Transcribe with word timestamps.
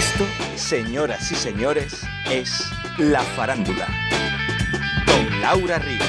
Esto, 0.00 0.24
señoras 0.56 1.30
y 1.30 1.34
señores, 1.34 2.06
es 2.30 2.66
La 2.96 3.20
Farándula. 3.20 3.86
Con 5.04 5.42
Laura 5.42 5.78
Ríos. 5.78 6.02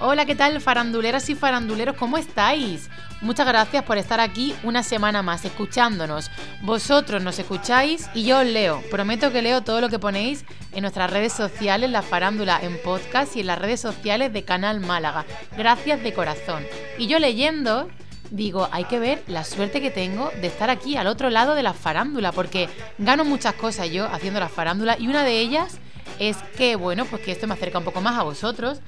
Hola, 0.00 0.24
¿qué 0.24 0.34
tal 0.34 0.58
faranduleras 0.62 1.28
y 1.28 1.34
faranduleros? 1.34 1.96
¿Cómo 1.96 2.16
estáis? 2.16 2.88
Muchas 3.20 3.46
gracias 3.46 3.84
por 3.84 3.98
estar 3.98 4.20
aquí 4.20 4.54
una 4.62 4.82
semana 4.82 5.20
más 5.20 5.44
escuchándonos. 5.44 6.30
Vosotros 6.62 7.22
nos 7.22 7.38
escucháis 7.38 8.08
y 8.14 8.24
yo 8.24 8.38
os 8.38 8.46
leo. 8.46 8.82
Prometo 8.90 9.30
que 9.30 9.42
leo 9.42 9.60
todo 9.60 9.82
lo 9.82 9.90
que 9.90 9.98
ponéis 9.98 10.46
en 10.72 10.80
nuestras 10.80 11.10
redes 11.10 11.34
sociales, 11.34 11.90
la 11.90 12.00
farándula 12.00 12.58
en 12.62 12.80
podcast 12.82 13.36
y 13.36 13.40
en 13.40 13.48
las 13.48 13.58
redes 13.58 13.82
sociales 13.82 14.32
de 14.32 14.44
Canal 14.44 14.80
Málaga. 14.80 15.26
Gracias 15.58 16.02
de 16.02 16.14
corazón. 16.14 16.64
Y 16.96 17.06
yo 17.06 17.18
leyendo 17.18 17.90
digo, 18.30 18.68
hay 18.72 18.84
que 18.84 18.98
ver 18.98 19.22
la 19.26 19.44
suerte 19.44 19.80
que 19.80 19.90
tengo 19.90 20.30
de 20.40 20.46
estar 20.46 20.70
aquí 20.70 20.96
al 20.96 21.06
otro 21.06 21.30
lado 21.30 21.54
de 21.54 21.62
la 21.62 21.72
farándula, 21.72 22.32
porque 22.32 22.68
gano 22.98 23.24
muchas 23.24 23.54
cosas 23.54 23.90
yo 23.90 24.06
haciendo 24.06 24.40
la 24.40 24.48
farándula 24.48 24.96
y 24.98 25.08
una 25.08 25.24
de 25.24 25.38
ellas 25.38 25.78
es 26.18 26.36
que, 26.56 26.76
bueno, 26.76 27.04
pues 27.04 27.22
que 27.22 27.32
esto 27.32 27.46
me 27.46 27.54
acerca 27.54 27.78
un 27.78 27.84
poco 27.84 28.00
más 28.00 28.18
a 28.18 28.22
vosotros 28.22 28.80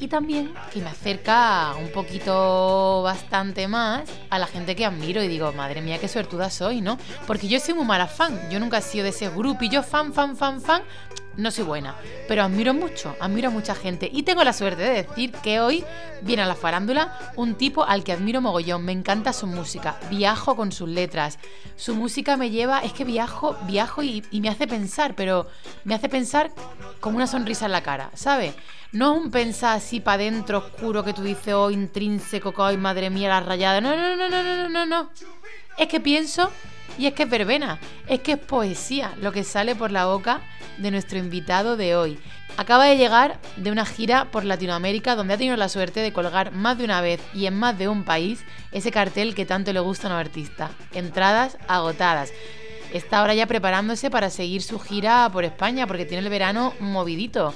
y 0.00 0.08
también 0.08 0.52
que 0.72 0.80
me 0.80 0.90
acerca 0.90 1.74
un 1.80 1.90
poquito 1.90 3.02
bastante 3.02 3.66
más 3.66 4.08
a 4.30 4.38
la 4.38 4.46
gente 4.46 4.76
que 4.76 4.84
admiro 4.84 5.22
y 5.22 5.28
digo, 5.28 5.52
madre 5.52 5.82
mía, 5.82 5.98
qué 5.98 6.08
suertuda 6.08 6.50
soy, 6.50 6.80
¿no? 6.80 6.98
Porque 7.26 7.48
yo 7.48 7.58
soy 7.58 7.74
muy 7.74 7.84
mala 7.84 8.06
fan, 8.06 8.38
yo 8.50 8.60
nunca 8.60 8.78
he 8.78 8.82
sido 8.82 9.04
de 9.04 9.10
ese 9.10 9.30
yo 9.70 9.82
fan, 9.82 10.12
fan, 10.12 10.36
fan, 10.36 10.60
fan, 10.60 10.82
no 11.38 11.52
soy 11.52 11.64
buena, 11.64 11.94
pero 12.26 12.42
admiro 12.42 12.74
mucho, 12.74 13.16
admiro 13.20 13.48
a 13.48 13.52
mucha 13.52 13.76
gente 13.76 14.10
y 14.12 14.24
tengo 14.24 14.42
la 14.42 14.52
suerte 14.52 14.82
de 14.82 15.04
decir 15.04 15.30
que 15.32 15.60
hoy 15.60 15.84
viene 16.20 16.42
a 16.42 16.46
la 16.46 16.56
farándula 16.56 17.32
un 17.36 17.54
tipo 17.54 17.84
al 17.84 18.02
que 18.02 18.12
admiro 18.12 18.40
mogollón, 18.40 18.84
me 18.84 18.90
encanta 18.90 19.32
su 19.32 19.46
música, 19.46 20.00
viajo 20.10 20.56
con 20.56 20.72
sus 20.72 20.88
letras, 20.88 21.38
su 21.76 21.94
música 21.94 22.36
me 22.36 22.50
lleva, 22.50 22.80
es 22.80 22.92
que 22.92 23.04
viajo, 23.04 23.56
viajo 23.68 24.02
y, 24.02 24.24
me 24.32 24.48
hace 24.48 24.66
pensar, 24.66 25.14
pero 25.14 25.46
me 25.84 25.94
hace 25.94 26.08
pensar 26.08 26.50
con 26.98 27.14
una 27.14 27.28
sonrisa 27.28 27.66
en 27.66 27.72
la 27.72 27.82
cara, 27.82 28.10
¿sabes? 28.14 28.54
No 28.90 29.14
es 29.14 29.22
un 29.22 29.30
pensar 29.30 29.76
así 29.76 30.00
para 30.00 30.22
adentro 30.22 30.58
oscuro 30.58 31.04
que 31.04 31.12
tú 31.12 31.22
dices, 31.22 31.54
oh, 31.54 31.70
intrínseco, 31.70 32.52
que 32.52 32.62
hoy, 32.62 32.76
madre 32.78 33.10
mía, 33.10 33.28
la 33.28 33.40
rayada. 33.40 33.80
No, 33.80 33.94
no, 33.94 34.16
no, 34.16 34.28
no, 34.28 34.42
no, 34.42 34.68
no, 34.68 34.86
no. 34.86 35.10
Es 35.76 35.88
que 35.88 36.00
pienso 36.00 36.50
y 36.98 37.06
es 37.06 37.14
que 37.14 37.22
es 37.22 37.30
verbena, 37.30 37.78
es 38.08 38.20
que 38.20 38.32
es 38.32 38.38
poesía 38.38 39.14
lo 39.22 39.32
que 39.32 39.44
sale 39.44 39.74
por 39.74 39.92
la 39.92 40.06
boca 40.06 40.40
de 40.78 40.90
nuestro 40.90 41.18
invitado 41.18 41.76
de 41.76 41.96
hoy. 41.96 42.18
Acaba 42.56 42.86
de 42.86 42.96
llegar 42.96 43.38
de 43.56 43.70
una 43.70 43.86
gira 43.86 44.26
por 44.32 44.44
Latinoamérica 44.44 45.14
donde 45.14 45.34
ha 45.34 45.38
tenido 45.38 45.56
la 45.56 45.68
suerte 45.68 46.00
de 46.00 46.12
colgar 46.12 46.52
más 46.52 46.76
de 46.76 46.84
una 46.84 47.00
vez 47.00 47.20
y 47.32 47.46
en 47.46 47.54
más 47.54 47.78
de 47.78 47.88
un 47.88 48.04
país 48.04 48.44
ese 48.72 48.90
cartel 48.90 49.34
que 49.34 49.46
tanto 49.46 49.72
le 49.72 49.80
gusta 49.80 50.08
a 50.08 50.10
un 50.10 50.16
artista. 50.16 50.70
Entradas 50.92 51.56
agotadas. 51.68 52.32
Está 52.92 53.20
ahora 53.20 53.34
ya 53.34 53.46
preparándose 53.46 54.10
para 54.10 54.30
seguir 54.30 54.62
su 54.62 54.80
gira 54.80 55.28
por 55.32 55.44
España 55.44 55.86
porque 55.86 56.04
tiene 56.04 56.24
el 56.24 56.30
verano 56.30 56.74
movidito. 56.80 57.54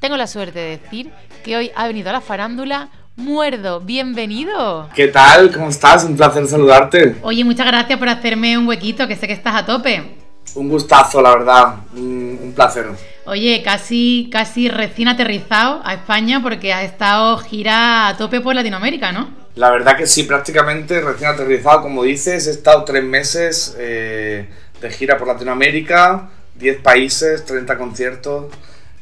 Tengo 0.00 0.16
la 0.16 0.26
suerte 0.26 0.58
de 0.58 0.78
decir 0.78 1.12
que 1.44 1.56
hoy 1.56 1.70
ha 1.76 1.86
venido 1.86 2.10
a 2.10 2.12
la 2.12 2.20
farándula 2.20 2.90
Muerdo, 3.16 3.80
bienvenido. 3.80 4.88
¿Qué 4.94 5.08
tal? 5.08 5.52
¿Cómo 5.52 5.68
estás? 5.68 6.02
Un 6.04 6.16
placer 6.16 6.46
saludarte. 6.46 7.16
Oye, 7.20 7.44
muchas 7.44 7.66
gracias 7.66 7.98
por 7.98 8.08
hacerme 8.08 8.56
un 8.56 8.66
huequito, 8.66 9.06
que 9.06 9.16
sé 9.16 9.26
que 9.26 9.34
estás 9.34 9.54
a 9.54 9.66
tope. 9.66 10.16
Un 10.54 10.68
gustazo, 10.70 11.20
la 11.20 11.36
verdad. 11.36 11.74
Un, 11.94 12.38
un 12.42 12.52
placer. 12.54 12.86
Oye, 13.26 13.62
casi, 13.62 14.30
casi 14.32 14.70
recién 14.70 15.08
aterrizado 15.08 15.82
a 15.84 15.92
España 15.92 16.40
porque 16.42 16.72
has 16.72 16.84
estado 16.84 17.36
gira 17.36 18.08
a 18.08 18.16
tope 18.16 18.40
por 18.40 18.54
Latinoamérica, 18.54 19.12
¿no? 19.12 19.28
La 19.56 19.70
verdad 19.70 19.98
que 19.98 20.06
sí, 20.06 20.22
prácticamente 20.22 21.02
recién 21.02 21.28
aterrizado, 21.30 21.82
como 21.82 22.04
dices. 22.04 22.46
He 22.46 22.50
estado 22.50 22.84
tres 22.84 23.04
meses 23.04 23.76
eh, 23.78 24.48
de 24.80 24.90
gira 24.90 25.18
por 25.18 25.28
Latinoamérica, 25.28 26.30
10 26.54 26.78
países, 26.78 27.44
30 27.44 27.76
conciertos. 27.76 28.46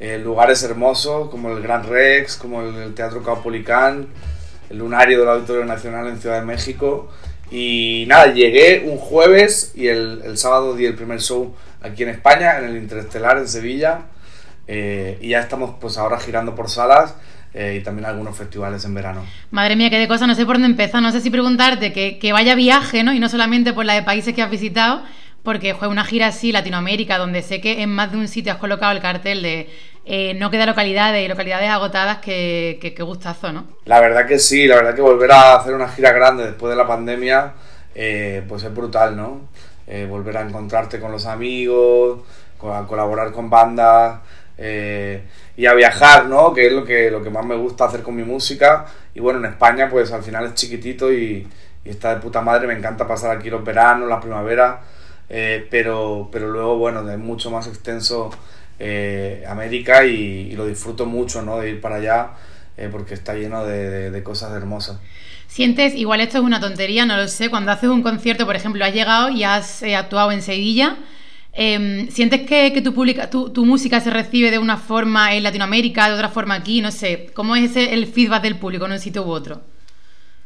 Eh, 0.00 0.18
lugares 0.18 0.62
hermosos 0.62 1.28
como 1.28 1.50
el 1.54 1.62
Gran 1.62 1.84
Rex, 1.84 2.36
como 2.36 2.62
el, 2.62 2.94
Teatro 2.94 3.22
Caupolicán, 3.22 4.08
el 4.70 4.78
Lunario 4.78 5.20
del 5.20 5.28
Auditorio 5.28 5.66
Nacional 5.66 6.08
en 6.08 6.18
Ciudad 6.18 6.40
de 6.40 6.46
México. 6.46 7.10
Y 7.50 8.06
nada, 8.08 8.32
llegué 8.32 8.84
un 8.86 8.96
jueves 8.96 9.72
y 9.74 9.88
el, 9.88 10.22
el 10.24 10.38
sábado 10.38 10.74
di 10.74 10.86
el 10.86 10.94
primer 10.94 11.20
show 11.20 11.54
aquí 11.82 12.02
en 12.02 12.08
España, 12.08 12.58
en 12.58 12.64
el 12.64 12.76
Interestelar 12.78 13.36
en 13.38 13.46
Sevilla. 13.46 14.06
Eh, 14.72 15.18
y 15.20 15.30
ya 15.30 15.40
estamos 15.40 15.74
pues 15.80 15.98
ahora 15.98 16.18
girando 16.20 16.54
por 16.54 16.70
salas 16.70 17.16
eh, 17.54 17.78
y 17.80 17.82
también 17.82 18.06
algunos 18.06 18.36
festivales 18.36 18.84
en 18.84 18.94
verano. 18.94 19.24
Madre 19.50 19.74
mía, 19.74 19.90
qué 19.90 19.98
de 19.98 20.06
cosas, 20.06 20.28
no 20.28 20.34
sé 20.34 20.46
por 20.46 20.54
dónde 20.54 20.68
empezar, 20.68 21.02
no 21.02 21.10
sé 21.10 21.20
si 21.20 21.28
preguntarte 21.28 21.92
que, 21.92 22.18
que 22.18 22.32
vaya 22.32 22.54
viaje, 22.54 23.02
¿no? 23.02 23.12
Y 23.12 23.18
no 23.18 23.28
solamente 23.28 23.72
por 23.72 23.84
la 23.84 23.94
de 23.94 24.02
países 24.02 24.32
que 24.32 24.42
has 24.42 24.50
visitado, 24.50 25.02
porque 25.42 25.74
fue 25.74 25.88
una 25.88 26.04
gira 26.04 26.28
así, 26.28 26.52
Latinoamérica, 26.52 27.18
donde 27.18 27.42
sé 27.42 27.60
que 27.60 27.82
en 27.82 27.90
más 27.90 28.12
de 28.12 28.18
un 28.18 28.28
sitio 28.28 28.52
has 28.52 28.58
colocado 28.58 28.92
el 28.92 29.00
cartel 29.00 29.42
de 29.42 29.68
eh, 30.12 30.34
no 30.34 30.50
queda 30.50 30.66
localidades 30.66 31.28
localidades 31.28 31.70
agotadas, 31.70 32.18
que, 32.18 32.80
que, 32.82 32.94
que, 32.94 33.02
gustazo, 33.04 33.52
¿no? 33.52 33.64
La 33.84 34.00
verdad 34.00 34.26
que 34.26 34.40
sí, 34.40 34.66
la 34.66 34.74
verdad 34.74 34.96
que 34.96 35.02
volver 35.02 35.30
a 35.30 35.54
hacer 35.54 35.72
una 35.72 35.88
gira 35.88 36.10
grande 36.10 36.46
después 36.46 36.68
de 36.68 36.76
la 36.76 36.84
pandemia, 36.84 37.52
eh, 37.94 38.42
pues 38.48 38.64
es 38.64 38.74
brutal, 38.74 39.16
¿no? 39.16 39.42
Eh, 39.86 40.08
volver 40.10 40.36
a 40.38 40.40
encontrarte 40.40 40.98
con 40.98 41.12
los 41.12 41.26
amigos, 41.26 42.22
a 42.60 42.86
colaborar 42.88 43.30
con 43.30 43.48
bandas 43.48 44.18
y 44.58 45.66
a 45.66 45.74
viajar, 45.74 46.26
¿no? 46.26 46.52
Que 46.52 46.66
es 46.66 46.72
lo 46.72 46.84
que, 46.84 47.08
lo 47.08 47.22
que 47.22 47.30
más 47.30 47.46
me 47.46 47.54
gusta 47.54 47.84
hacer 47.84 48.02
con 48.02 48.16
mi 48.16 48.24
música. 48.24 48.86
Y 49.14 49.20
bueno, 49.20 49.38
en 49.38 49.44
España 49.44 49.88
pues 49.88 50.10
al 50.10 50.24
final 50.24 50.44
es 50.46 50.54
chiquitito 50.54 51.12
y, 51.12 51.46
y 51.84 51.88
está 51.88 52.16
de 52.16 52.20
puta 52.20 52.40
madre, 52.40 52.66
me 52.66 52.74
encanta 52.74 53.06
pasar 53.06 53.36
aquí 53.36 53.48
los 53.48 53.64
veranos, 53.64 54.08
la 54.08 54.20
primavera. 54.20 54.80
Eh, 55.32 55.68
pero, 55.70 56.28
pero 56.32 56.48
luego, 56.48 56.76
bueno, 56.76 57.08
es 57.08 57.18
mucho 57.18 57.52
más 57.52 57.68
extenso 57.68 58.30
eh, 58.82 59.44
América 59.46 60.06
y, 60.06 60.48
y, 60.50 60.56
lo 60.56 60.66
disfruto 60.66 61.04
mucho, 61.04 61.42
¿no? 61.42 61.60
De 61.60 61.68
ir 61.68 61.80
para 61.82 61.96
allá 61.96 62.30
eh, 62.78 62.88
porque 62.90 63.12
está 63.12 63.34
lleno 63.34 63.66
de, 63.66 63.90
de, 63.90 64.10
de, 64.10 64.22
cosas 64.22 64.52
hermosas. 64.54 64.98
Sientes, 65.46 65.94
igual 65.94 66.20
esto 66.20 66.38
es 66.38 66.44
una 66.44 66.60
tontería, 66.60 67.04
no 67.04 67.16
lo 67.18 67.28
sé, 67.28 67.50
cuando 67.50 67.72
haces 67.72 67.90
un 67.90 68.02
concierto, 68.02 68.46
por 68.46 68.56
ejemplo, 68.56 68.82
has 68.82 68.94
llegado 68.94 69.28
y 69.28 69.44
has 69.44 69.82
eh, 69.82 69.96
actuado 69.96 70.32
en 70.32 70.40
Sevilla, 70.40 70.96
¿sientes 71.52 72.42
que, 72.48 72.72
que 72.72 72.80
tu, 72.80 72.94
publica, 72.94 73.28
tu, 73.28 73.50
tu, 73.50 73.66
música 73.66 74.00
se 74.00 74.08
recibe 74.08 74.50
de 74.50 74.58
una 74.58 74.78
forma 74.78 75.34
en 75.34 75.42
Latinoamérica, 75.42 76.08
de 76.08 76.14
otra 76.14 76.30
forma 76.30 76.54
aquí? 76.54 76.80
No 76.80 76.90
sé, 76.90 77.26
¿cómo 77.34 77.56
es 77.56 77.72
ese, 77.72 77.92
el 77.92 78.06
feedback 78.06 78.42
del 78.42 78.56
público 78.56 78.86
en 78.86 78.92
un 78.92 78.98
sitio 78.98 79.26
u 79.26 79.30
otro? 79.30 79.60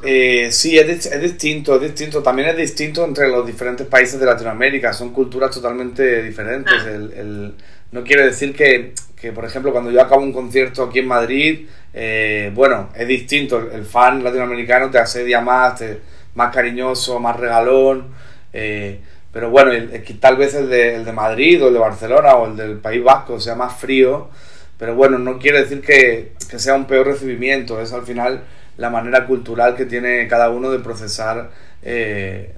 Eh, 0.02 0.48
sí, 0.50 0.78
es, 0.78 1.06
es, 1.06 1.22
distinto, 1.22 1.76
es 1.76 1.82
distinto. 1.82 2.22
También 2.22 2.48
es 2.48 2.56
distinto 2.56 3.04
entre 3.04 3.28
los 3.28 3.46
diferentes 3.46 3.86
países 3.86 4.18
de 4.20 4.26
Latinoamérica. 4.26 4.92
Son 4.92 5.12
culturas 5.12 5.50
totalmente 5.50 6.22
diferentes. 6.22 6.74
Ah. 6.84 6.90
El, 6.90 7.12
el, 7.12 7.54
no 7.94 8.02
quiere 8.02 8.26
decir 8.26 8.56
que, 8.56 8.92
que, 9.14 9.30
por 9.30 9.44
ejemplo, 9.44 9.70
cuando 9.70 9.92
yo 9.92 10.02
acabo 10.02 10.20
un 10.20 10.32
concierto 10.32 10.82
aquí 10.82 10.98
en 10.98 11.06
Madrid, 11.06 11.68
eh, 11.92 12.50
bueno, 12.52 12.88
es 12.96 13.06
distinto. 13.06 13.70
El 13.70 13.84
fan 13.84 14.24
latinoamericano 14.24 14.90
te 14.90 14.98
asedia 14.98 15.40
más, 15.40 15.78
te, 15.78 16.00
más 16.34 16.52
cariñoso, 16.52 17.20
más 17.20 17.38
regalón. 17.38 18.08
Eh, 18.52 18.98
pero 19.32 19.48
bueno, 19.48 19.70
el, 19.70 20.02
tal 20.18 20.36
vez 20.36 20.56
el 20.56 20.68
de, 20.68 20.96
el 20.96 21.04
de 21.04 21.12
Madrid 21.12 21.62
o 21.62 21.68
el 21.68 21.74
de 21.74 21.78
Barcelona 21.78 22.34
o 22.34 22.48
el 22.48 22.56
del 22.56 22.78
País 22.78 23.04
Vasco 23.04 23.38
sea 23.38 23.54
más 23.54 23.76
frío. 23.76 24.28
Pero 24.76 24.96
bueno, 24.96 25.20
no 25.20 25.38
quiere 25.38 25.60
decir 25.60 25.80
que, 25.80 26.32
que 26.50 26.58
sea 26.58 26.74
un 26.74 26.86
peor 26.86 27.06
recibimiento. 27.06 27.80
Es 27.80 27.92
al 27.92 28.02
final 28.02 28.42
la 28.76 28.90
manera 28.90 29.24
cultural 29.24 29.76
que 29.76 29.84
tiene 29.84 30.26
cada 30.26 30.50
uno 30.50 30.72
de 30.72 30.80
procesar 30.80 31.50
eh, 31.80 32.54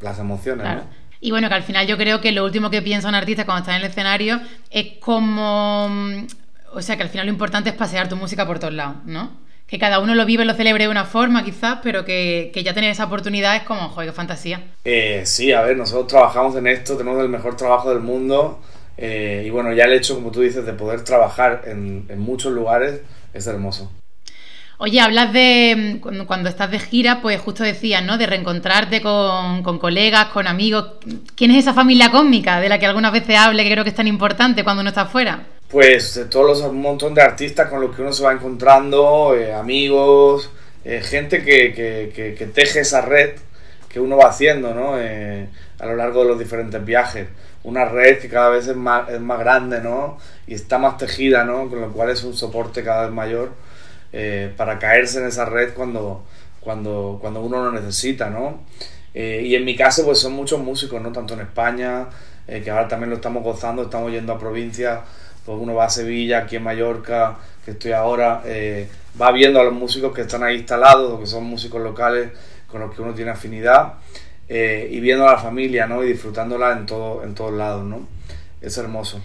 las 0.00 0.18
emociones. 0.18 0.62
Claro. 0.62 0.80
¿no? 0.80 1.01
Y 1.24 1.30
bueno, 1.30 1.48
que 1.48 1.54
al 1.54 1.62
final 1.62 1.86
yo 1.86 1.96
creo 1.96 2.20
que 2.20 2.32
lo 2.32 2.44
último 2.44 2.68
que 2.68 2.82
piensa 2.82 3.08
un 3.08 3.14
artista 3.14 3.46
cuando 3.46 3.60
está 3.60 3.76
en 3.76 3.82
el 3.82 3.88
escenario 3.88 4.40
es 4.70 4.98
como... 4.98 5.88
O 6.74 6.82
sea, 6.82 6.96
que 6.96 7.04
al 7.04 7.10
final 7.10 7.26
lo 7.26 7.32
importante 7.32 7.70
es 7.70 7.76
pasear 7.76 8.08
tu 8.08 8.16
música 8.16 8.44
por 8.44 8.58
todos 8.58 8.74
lados, 8.74 8.96
¿no? 9.06 9.30
Que 9.68 9.78
cada 9.78 10.00
uno 10.00 10.16
lo 10.16 10.26
vive, 10.26 10.44
lo 10.44 10.54
celebre 10.54 10.84
de 10.84 10.90
una 10.90 11.04
forma 11.04 11.44
quizás, 11.44 11.78
pero 11.80 12.04
que, 12.04 12.50
que 12.52 12.64
ya 12.64 12.74
tener 12.74 12.90
esa 12.90 13.04
oportunidad 13.04 13.54
es 13.54 13.62
como, 13.62 13.88
joder, 13.90 14.10
qué 14.10 14.16
fantasía. 14.16 14.64
Eh, 14.84 15.22
sí, 15.24 15.52
a 15.52 15.62
ver, 15.62 15.76
nosotros 15.76 16.08
trabajamos 16.08 16.56
en 16.56 16.66
esto, 16.66 16.96
tenemos 16.96 17.22
el 17.22 17.28
mejor 17.28 17.56
trabajo 17.56 17.90
del 17.90 18.00
mundo. 18.00 18.60
Eh, 18.96 19.44
y 19.46 19.50
bueno, 19.50 19.72
ya 19.72 19.84
el 19.84 19.92
hecho, 19.92 20.16
como 20.16 20.32
tú 20.32 20.40
dices, 20.40 20.66
de 20.66 20.72
poder 20.72 21.04
trabajar 21.04 21.62
en 21.66 22.18
muchos 22.18 22.52
lugares 22.52 23.00
es 23.32 23.46
hermoso. 23.46 23.92
Oye, 24.78 25.00
hablas 25.00 25.32
de 25.32 26.00
cuando, 26.00 26.48
estás 26.48 26.70
de 26.70 26.80
gira, 26.80 27.20
pues 27.22 27.40
justo 27.40 27.62
decías, 27.62 28.04
¿no? 28.04 28.18
De 28.18 28.26
reencontrarte 28.26 29.00
con, 29.00 29.62
colegas, 29.78 30.26
con 30.26 30.46
amigos. 30.46 30.94
¿Quién 31.36 31.52
es 31.52 31.58
esa 31.58 31.72
familia 31.72 32.10
cósmica 32.10 32.60
de 32.60 32.68
la 32.68 32.78
que 32.78 32.86
algunas 32.86 33.12
veces 33.12 33.38
hable, 33.38 33.62
que 33.62 33.70
creo 33.70 33.84
que 33.84 33.90
es 33.90 33.96
tan 33.96 34.08
importante 34.08 34.64
cuando 34.64 34.80
uno 34.80 34.88
está 34.88 35.02
afuera? 35.02 35.44
Pues 35.68 36.14
de 36.14 36.24
todos 36.24 36.46
los, 36.46 36.60
un 36.62 36.80
montón 36.80 37.14
de 37.14 37.22
artistas 37.22 37.68
con 37.68 37.80
los 37.80 37.94
que 37.94 38.02
uno 38.02 38.12
se 38.12 38.24
va 38.24 38.32
encontrando, 38.32 39.36
eh, 39.36 39.54
amigos, 39.54 40.50
eh, 40.84 41.00
gente 41.00 41.44
que, 41.44 41.72
que, 41.72 42.12
que, 42.14 42.34
que, 42.34 42.46
teje 42.46 42.80
esa 42.80 43.02
red 43.02 43.36
que 43.88 44.00
uno 44.00 44.16
va 44.16 44.30
haciendo, 44.30 44.74
¿no? 44.74 44.98
Eh, 44.98 45.48
a 45.78 45.86
lo 45.86 45.96
largo 45.96 46.22
de 46.22 46.28
los 46.28 46.38
diferentes 46.38 46.84
viajes. 46.84 47.28
Una 47.62 47.84
red 47.84 48.18
que 48.18 48.28
cada 48.28 48.48
vez 48.50 48.66
es 48.66 48.76
más, 48.76 49.08
es 49.10 49.20
más 49.20 49.38
grande, 49.38 49.80
¿no? 49.80 50.18
Y 50.46 50.54
está 50.54 50.78
más 50.78 50.96
tejida, 50.98 51.44
¿no? 51.44 51.68
Con 51.68 51.80
lo 51.80 51.92
cual 51.92 52.10
es 52.10 52.24
un 52.24 52.34
soporte 52.34 52.82
cada 52.82 53.04
vez 53.04 53.12
mayor 53.12 53.52
eh, 54.12 54.52
para 54.56 54.78
caerse 54.78 55.20
en 55.20 55.26
esa 55.26 55.44
red 55.44 55.72
cuando, 55.74 56.24
cuando, 56.60 57.18
cuando 57.20 57.40
uno 57.40 57.64
lo 57.64 57.72
necesita, 57.72 58.30
¿no? 58.30 58.60
Eh, 59.14 59.42
y 59.44 59.54
en 59.54 59.64
mi 59.64 59.76
caso, 59.76 60.04
pues 60.04 60.18
son 60.18 60.32
muchos 60.32 60.60
músicos, 60.60 61.00
¿no? 61.00 61.12
Tanto 61.12 61.34
en 61.34 61.40
España 61.40 62.08
que 62.44 62.70
ahora 62.70 62.88
también 62.88 63.08
lo 63.08 63.16
estamos 63.16 63.42
gozando, 63.42 63.84
estamos 63.84 64.12
yendo 64.12 64.32
a 64.32 64.38
provincias, 64.38 65.00
pues 65.46 65.56
uno 65.58 65.74
va 65.74 65.86
a 65.86 65.90
Sevilla, 65.90 66.38
aquí 66.40 66.56
en 66.56 66.64
Mallorca, 66.64 67.38
que 67.64 67.70
estoy 67.70 67.92
ahora, 67.92 68.42
va 69.18 69.32
viendo 69.32 69.58
a 69.60 69.64
los 69.64 69.72
músicos 69.72 70.12
que 70.12 70.22
están 70.22 70.42
ahí 70.42 70.56
instalados, 70.56 71.18
que 71.18 71.26
son 71.26 71.44
músicos 71.44 71.80
locales 71.80 72.30
con 72.66 72.80
los 72.80 72.94
que 72.94 73.00
uno 73.00 73.14
tiene 73.14 73.30
afinidad, 73.30 73.94
y 74.48 75.00
viendo 75.00 75.26
a 75.26 75.32
la 75.32 75.38
familia, 75.38 75.86
¿no? 75.86 76.04
Y 76.04 76.08
disfrutándola 76.08 76.72
en, 76.72 76.84
todo, 76.84 77.22
en 77.22 77.34
todos 77.34 77.52
lados, 77.52 77.84
¿no? 77.84 78.06
Es 78.60 78.76
hermoso. 78.76 79.22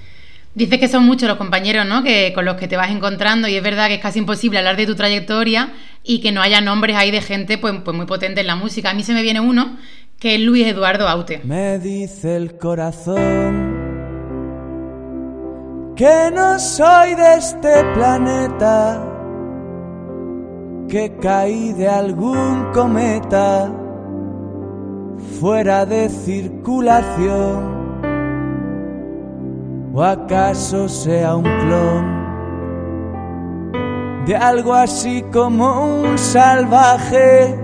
Dices 0.58 0.80
que 0.80 0.88
son 0.88 1.06
muchos 1.06 1.30
los 1.30 1.38
compañeros, 1.38 1.86
¿no? 1.86 2.02
Que 2.02 2.34
con 2.34 2.44
los 2.44 2.56
que 2.56 2.68
te 2.68 2.76
vas 2.76 2.90
encontrando 2.90 3.48
y 3.48 3.56
es 3.56 3.62
verdad 3.62 3.90
que 3.90 3.94
es 3.94 4.02
casi 4.02 4.18
imposible 4.18 4.58
hablar 4.58 4.76
de 4.76 4.88
tu 4.88 4.96
trayectoria 4.96 5.72
y 6.04 6.20
que 6.20 6.32
no 6.32 6.42
haya 6.42 6.62
nombres 6.62 6.96
ahí 6.96 7.12
de 7.12 7.22
gente 7.22 7.60
pues, 7.60 7.76
pues 7.86 7.96
muy 7.96 8.08
potente 8.08 8.42
en 8.42 8.48
la 8.48 8.56
música. 8.56 8.90
A 8.90 8.96
mí 8.96 9.04
se 9.04 9.14
me 9.14 9.22
viene 9.22 9.40
uno 9.40 9.78
que 10.20 10.34
es 10.34 10.42
Luis 10.42 10.66
Eduardo 10.66 11.08
Aute. 11.08 11.42
Me 11.44 11.78
dice 11.78 12.38
el 12.38 12.58
corazón 12.58 13.78
que 15.96 16.32
no 16.34 16.58
soy 16.58 17.14
de 17.14 17.36
este 17.36 17.84
planeta, 17.94 19.06
que 20.90 21.18
caí 21.22 21.74
de 21.74 21.88
algún 21.88 22.72
cometa 22.74 23.72
fuera 25.40 25.86
de 25.86 26.10
circulación 26.10 27.77
¿O 29.98 30.04
acaso 30.04 30.88
sea 30.88 31.36
un 31.36 31.42
clon 31.42 32.06
de 34.28 34.36
algo 34.36 34.76
así 34.76 35.24
como 35.34 36.02
un 36.02 36.20
salvaje 36.20 37.60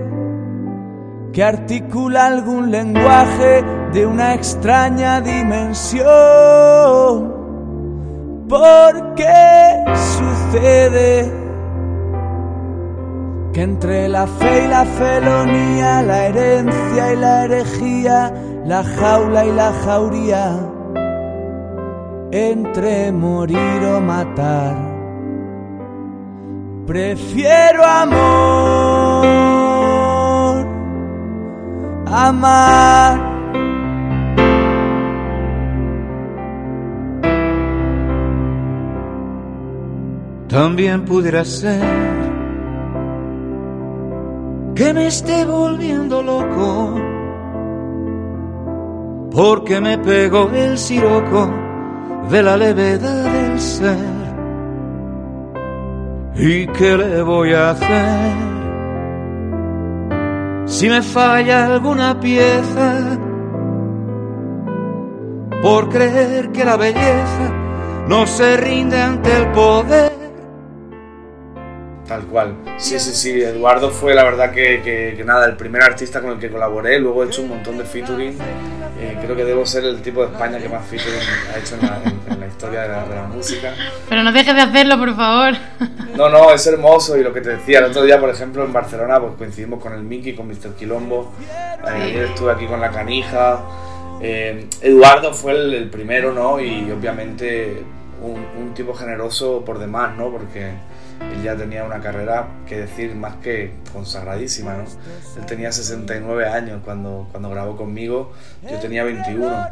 que 1.32 1.44
articula 1.44 2.26
algún 2.26 2.72
lenguaje 2.72 3.62
de 3.92 4.04
una 4.04 4.34
extraña 4.34 5.20
dimensión? 5.20 6.02
¿Por 8.48 9.14
qué 9.14 9.84
sucede 9.94 11.32
que 13.52 13.62
entre 13.62 14.08
la 14.08 14.26
fe 14.26 14.64
y 14.64 14.66
la 14.66 14.84
felonía, 14.84 16.02
la 16.02 16.26
herencia 16.26 17.12
y 17.12 17.16
la 17.16 17.44
herejía, 17.44 18.34
la 18.66 18.82
jaula 18.82 19.44
y 19.44 19.52
la 19.52 19.72
jauría, 19.84 20.73
entre 22.34 23.12
morir 23.12 23.84
o 23.96 24.00
matar. 24.00 24.74
Prefiero 26.84 27.84
amor, 27.84 28.16
amar. 32.06 33.32
También 40.48 41.04
pudiera 41.04 41.44
ser 41.44 41.84
que 44.74 44.92
me 44.92 45.06
esté 45.06 45.44
volviendo 45.44 46.20
loco 46.20 46.94
porque 49.30 49.80
me 49.80 49.98
pegó 49.98 50.50
el 50.50 50.76
siroco 50.76 51.63
de 52.30 52.42
la 52.42 52.56
levedad 52.56 53.24
del 53.24 53.60
ser. 53.60 54.24
¿Y 56.36 56.66
qué 56.68 56.96
le 56.96 57.22
voy 57.22 57.52
a 57.52 57.70
hacer? 57.70 58.32
Si 60.66 60.88
me 60.88 61.02
falla 61.02 61.66
alguna 61.66 62.18
pieza, 62.18 63.18
por 65.62 65.88
creer 65.88 66.50
que 66.50 66.64
la 66.64 66.76
belleza 66.76 67.52
no 68.08 68.26
se 68.26 68.56
rinde 68.56 69.00
ante 69.00 69.34
el 69.36 69.52
poder. 69.52 70.12
Tal 72.06 72.22
cual. 72.26 72.56
Sí, 72.76 72.98
sí, 72.98 73.12
sí. 73.12 73.42
Eduardo 73.42 73.90
fue 73.90 74.14
la 74.14 74.24
verdad 74.24 74.50
que, 74.50 74.82
que, 74.82 75.14
que 75.16 75.24
nada, 75.24 75.46
el 75.46 75.56
primer 75.56 75.82
artista 75.82 76.20
con 76.20 76.32
el 76.32 76.38
que 76.38 76.50
colaboré. 76.50 76.98
Luego 76.98 77.22
he 77.22 77.26
hecho 77.26 77.42
un 77.42 77.48
montón 77.48 77.78
de 77.78 77.84
featuring 77.84 78.36
eh, 78.98 79.18
creo 79.20 79.34
que 79.34 79.44
debo 79.44 79.66
ser 79.66 79.84
el 79.84 80.00
tipo 80.02 80.24
de 80.24 80.32
España 80.32 80.58
que 80.58 80.68
más 80.68 80.86
featuring 80.86 81.18
ha 81.52 81.58
hecho 81.58 81.74
en 81.74 82.40
la, 82.40 82.46
historia 82.46 82.82
de 82.82 82.88
la, 82.88 83.24
música. 83.24 83.74
Pero 84.08 84.22
no 84.22 84.32
dejes 84.32 84.54
de 84.54 84.60
hacerlo, 84.60 84.98
por 84.98 85.16
favor. 85.16 85.54
No, 86.16 86.28
no, 86.28 86.52
es 86.52 86.64
hermoso 86.66 87.16
y 87.16 87.24
lo 87.24 87.32
que 87.32 87.40
te 87.40 87.50
decía, 87.56 87.80
el 87.80 87.86
otro 87.86 88.04
día, 88.04 88.20
por 88.20 88.30
ejemplo, 88.30 88.64
en 88.64 88.72
Barcelona, 88.72 89.18
pues 89.18 89.32
coincidimos 89.36 89.82
con 89.82 89.92
el 89.94 90.02
Mickey, 90.02 90.34
con 90.34 90.46
Mr. 90.46 90.74
Quilombo, 90.78 91.32
eh, 91.40 91.88
ayer 91.90 92.24
estuve 92.26 92.52
aquí 92.52 92.66
con 92.66 92.80
La 92.80 92.90
Canija, 92.90 93.60
eh, 94.20 94.68
Eduardo 94.80 95.34
fue 95.34 95.52
el, 95.52 95.90
primero, 95.90 96.32
¿no? 96.32 96.60
Y 96.60 96.90
obviamente 96.92 97.82
un, 98.22 98.46
un 98.62 98.74
tipo 98.74 98.94
generoso 98.94 99.64
por 99.64 99.80
demás, 99.80 100.16
¿no? 100.16 100.30
Porque 100.30 100.72
él 101.20 101.42
ya 101.42 101.56
tenía 101.56 101.84
una 101.84 102.00
carrera, 102.00 102.48
que 102.66 102.78
decir, 102.80 103.14
más 103.14 103.36
que 103.36 103.72
consagradísima, 103.92 104.74
¿no? 104.74 104.84
Él 105.38 105.46
tenía 105.46 105.72
69 105.72 106.46
años 106.46 106.80
cuando, 106.84 107.28
cuando 107.30 107.50
grabó 107.50 107.76
conmigo, 107.76 108.32
yo 108.68 108.78
tenía 108.78 109.04
21. 109.04 109.68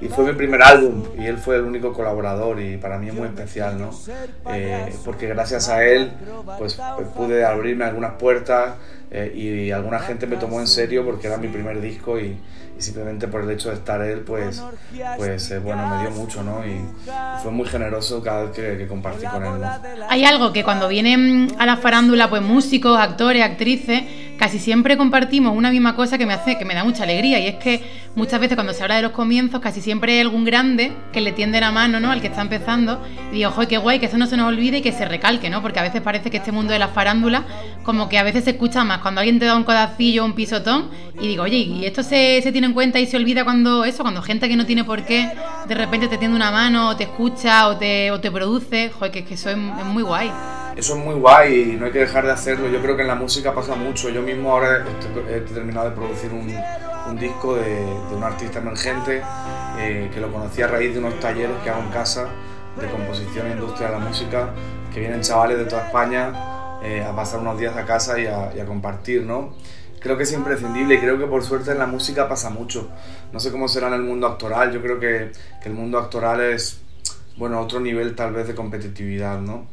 Y 0.00 0.08
fue 0.08 0.24
mi 0.24 0.32
primer 0.32 0.62
álbum 0.62 1.04
y 1.18 1.26
él 1.26 1.38
fue 1.38 1.56
el 1.56 1.62
único 1.62 1.92
colaborador 1.92 2.60
y 2.60 2.76
para 2.76 2.98
mí 2.98 3.08
es 3.08 3.14
muy 3.14 3.26
especial, 3.26 3.78
¿no? 3.78 3.90
Eh, 4.52 4.94
porque 5.04 5.26
gracias 5.26 5.68
a 5.68 5.84
él, 5.84 6.12
pues, 6.58 6.80
pues 6.96 7.08
pude 7.08 7.44
abrirme 7.44 7.84
algunas 7.84 8.12
puertas 8.12 8.74
eh, 9.10 9.32
y 9.34 9.70
alguna 9.70 9.98
gente 10.00 10.26
me 10.26 10.36
tomó 10.36 10.60
en 10.60 10.66
serio 10.66 11.04
porque 11.04 11.26
era 11.26 11.38
mi 11.38 11.48
primer 11.48 11.80
disco 11.80 12.18
y, 12.18 12.38
simplemente 12.78 13.28
por 13.28 13.42
el 13.42 13.50
hecho 13.50 13.68
de 13.68 13.76
estar 13.76 14.00
él, 14.02 14.20
pues, 14.20 14.62
pues 15.16 15.50
eh, 15.50 15.58
bueno, 15.58 15.86
me 15.88 16.00
dio 16.02 16.10
mucho, 16.10 16.42
¿no? 16.42 16.64
Y 16.66 16.80
fue 17.42 17.50
muy 17.50 17.66
generoso 17.66 18.22
cada 18.22 18.44
vez 18.44 18.52
que, 18.52 18.86
compartí 18.86 19.26
con 19.26 19.44
él, 19.44 19.62
Hay 20.08 20.24
algo 20.24 20.52
que 20.52 20.64
cuando 20.64 20.88
vienen 20.88 21.54
a 21.58 21.66
la 21.66 21.76
farándula, 21.76 22.30
pues 22.30 22.42
músicos, 22.42 22.98
actores, 22.98 23.42
actrices, 23.42 24.02
casi 24.38 24.58
siempre 24.60 24.96
compartimos 24.96 25.54
una 25.54 25.70
misma 25.70 25.96
cosa 25.96 26.16
que 26.16 26.24
me 26.24 26.32
hace, 26.32 26.56
que 26.56 26.64
me 26.64 26.74
da 26.74 26.84
mucha 26.84 27.02
alegría, 27.02 27.40
y 27.40 27.48
es 27.48 27.56
que 27.56 27.82
muchas 28.14 28.40
veces 28.40 28.54
cuando 28.54 28.72
se 28.72 28.82
habla 28.82 28.96
de 28.96 29.02
los 29.02 29.10
comienzos, 29.10 29.60
casi 29.60 29.80
siempre 29.80 30.12
hay 30.12 30.20
algún 30.20 30.44
grande 30.44 30.92
que 31.12 31.20
le 31.20 31.32
tiende 31.32 31.60
la 31.60 31.72
mano, 31.72 31.98
¿no? 31.98 32.10
Al 32.10 32.20
que 32.20 32.28
está 32.28 32.40
empezando, 32.40 33.02
y 33.32 33.36
digo, 33.36 33.50
joder, 33.50 33.68
qué 33.68 33.78
guay, 33.78 33.98
que 33.98 34.06
eso 34.06 34.16
no 34.16 34.26
se 34.26 34.36
nos 34.36 34.46
olvide 34.46 34.78
y 34.78 34.82
que 34.82 34.92
se 34.92 35.04
recalque, 35.04 35.50
¿no? 35.50 35.60
Porque 35.60 35.80
a 35.80 35.82
veces 35.82 36.00
parece 36.00 36.30
que 36.30 36.36
este 36.36 36.52
mundo 36.52 36.72
de 36.72 36.78
la 36.78 36.88
farándula, 36.88 37.44
como 37.82 38.08
que 38.08 38.16
a 38.16 38.22
veces 38.22 38.44
se 38.44 38.50
escucha 38.50 38.84
más 38.84 39.00
cuando 39.00 39.20
alguien 39.20 39.40
te 39.40 39.44
da 39.44 39.56
un 39.56 39.64
codacillo 39.64 40.24
un 40.24 40.34
pisotón, 40.34 40.88
y 41.20 41.26
digo, 41.26 41.42
oye, 41.42 41.56
¿y 41.56 41.84
esto 41.84 42.04
se, 42.04 42.40
se, 42.40 42.52
tiene 42.52 42.68
en 42.68 42.74
cuenta 42.74 43.00
y 43.00 43.06
se 43.06 43.16
olvida 43.16 43.44
cuando 43.44 43.84
eso, 43.84 44.02
cuando 44.02 44.22
gente 44.22 44.48
que 44.48 44.56
no 44.56 44.66
tiene 44.66 44.84
por 44.84 45.04
qué, 45.04 45.30
de 45.66 45.74
repente 45.74 46.06
te 46.06 46.16
tiende 46.16 46.36
una 46.36 46.52
mano, 46.52 46.90
o 46.90 46.96
te 46.96 47.04
escucha, 47.04 47.66
o 47.68 47.76
te, 47.76 48.12
o 48.12 48.20
te 48.20 48.30
produce, 48.30 48.90
joder, 48.90 49.10
que, 49.10 49.24
que 49.24 49.34
eso 49.34 49.50
es 49.50 49.56
muy 49.56 50.04
guay 50.04 50.30
eso 50.78 50.96
es 50.96 51.04
muy 51.04 51.16
guay 51.16 51.72
y 51.72 51.76
no 51.76 51.86
hay 51.86 51.92
que 51.92 51.98
dejar 51.98 52.24
de 52.24 52.30
hacerlo. 52.30 52.68
Yo 52.68 52.80
creo 52.80 52.94
que 52.94 53.02
en 53.02 53.08
la 53.08 53.16
música 53.16 53.52
pasa 53.52 53.74
mucho. 53.74 54.10
Yo 54.10 54.22
mismo 54.22 54.52
ahora 54.52 54.84
he 55.28 55.40
terminado 55.40 55.90
de 55.90 55.96
producir 55.96 56.30
un, 56.32 56.54
un 57.10 57.18
disco 57.18 57.56
de, 57.56 57.64
de, 57.64 58.14
un 58.14 58.22
artista 58.22 58.60
emergente 58.60 59.20
eh, 59.76 60.08
que 60.14 60.20
lo 60.20 60.32
conocí 60.32 60.62
a 60.62 60.68
raíz 60.68 60.92
de 60.92 61.00
unos 61.00 61.18
talleres 61.18 61.56
que 61.64 61.70
hago 61.70 61.82
en 61.82 61.90
casa 61.90 62.28
de 62.80 62.86
composición 62.86 63.48
e 63.48 63.50
industria 63.50 63.88
de 63.88 63.98
la 63.98 64.04
música, 64.04 64.50
que 64.94 65.00
vienen 65.00 65.20
chavales 65.20 65.58
de 65.58 65.64
toda 65.64 65.84
España 65.84 66.32
eh, 66.84 67.02
a 67.02 67.14
pasar 67.14 67.40
unos 67.40 67.58
días 67.58 67.76
a 67.76 67.84
casa 67.84 68.16
y 68.20 68.26
a, 68.26 68.52
y 68.56 68.60
a, 68.60 68.64
compartir, 68.64 69.24
¿no? 69.24 69.54
Creo 69.98 70.16
que 70.16 70.22
es 70.22 70.32
imprescindible 70.32 70.94
y 70.94 70.98
creo 70.98 71.18
que 71.18 71.26
por 71.26 71.42
suerte 71.42 71.72
en 71.72 71.78
la 71.78 71.86
música 71.86 72.28
pasa 72.28 72.50
mucho. 72.50 72.88
No 73.32 73.40
sé 73.40 73.50
cómo 73.50 73.66
será 73.66 73.88
en 73.88 73.94
el 73.94 74.02
mundo 74.02 74.28
actoral, 74.28 74.70
yo 74.70 74.80
creo 74.80 75.00
que, 75.00 75.32
que 75.60 75.68
el 75.68 75.74
mundo 75.74 75.98
actoral 75.98 76.40
es, 76.40 76.80
bueno, 77.36 77.60
otro 77.60 77.80
nivel 77.80 78.14
tal 78.14 78.32
vez 78.32 78.46
de 78.46 78.54
competitividad, 78.54 79.40
¿no? 79.40 79.66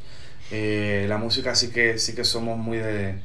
Eh, 0.52 1.06
la 1.10 1.18
música 1.18 1.56
sí 1.56 1.72
que, 1.72 1.98
sí 1.98 2.14
que 2.14 2.24
somos 2.24 2.58
muy 2.58 2.78
de, 2.78 3.18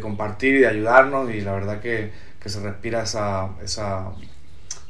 compartir 0.00 0.56
y 0.56 0.58
de 0.60 0.68
ayudarnos 0.68 1.32
y 1.32 1.40
la 1.40 1.52
verdad 1.52 1.80
que, 1.80 2.28
se 2.44 2.60
respira 2.60 3.02
esa, 3.02 3.50
esa, 3.62 4.12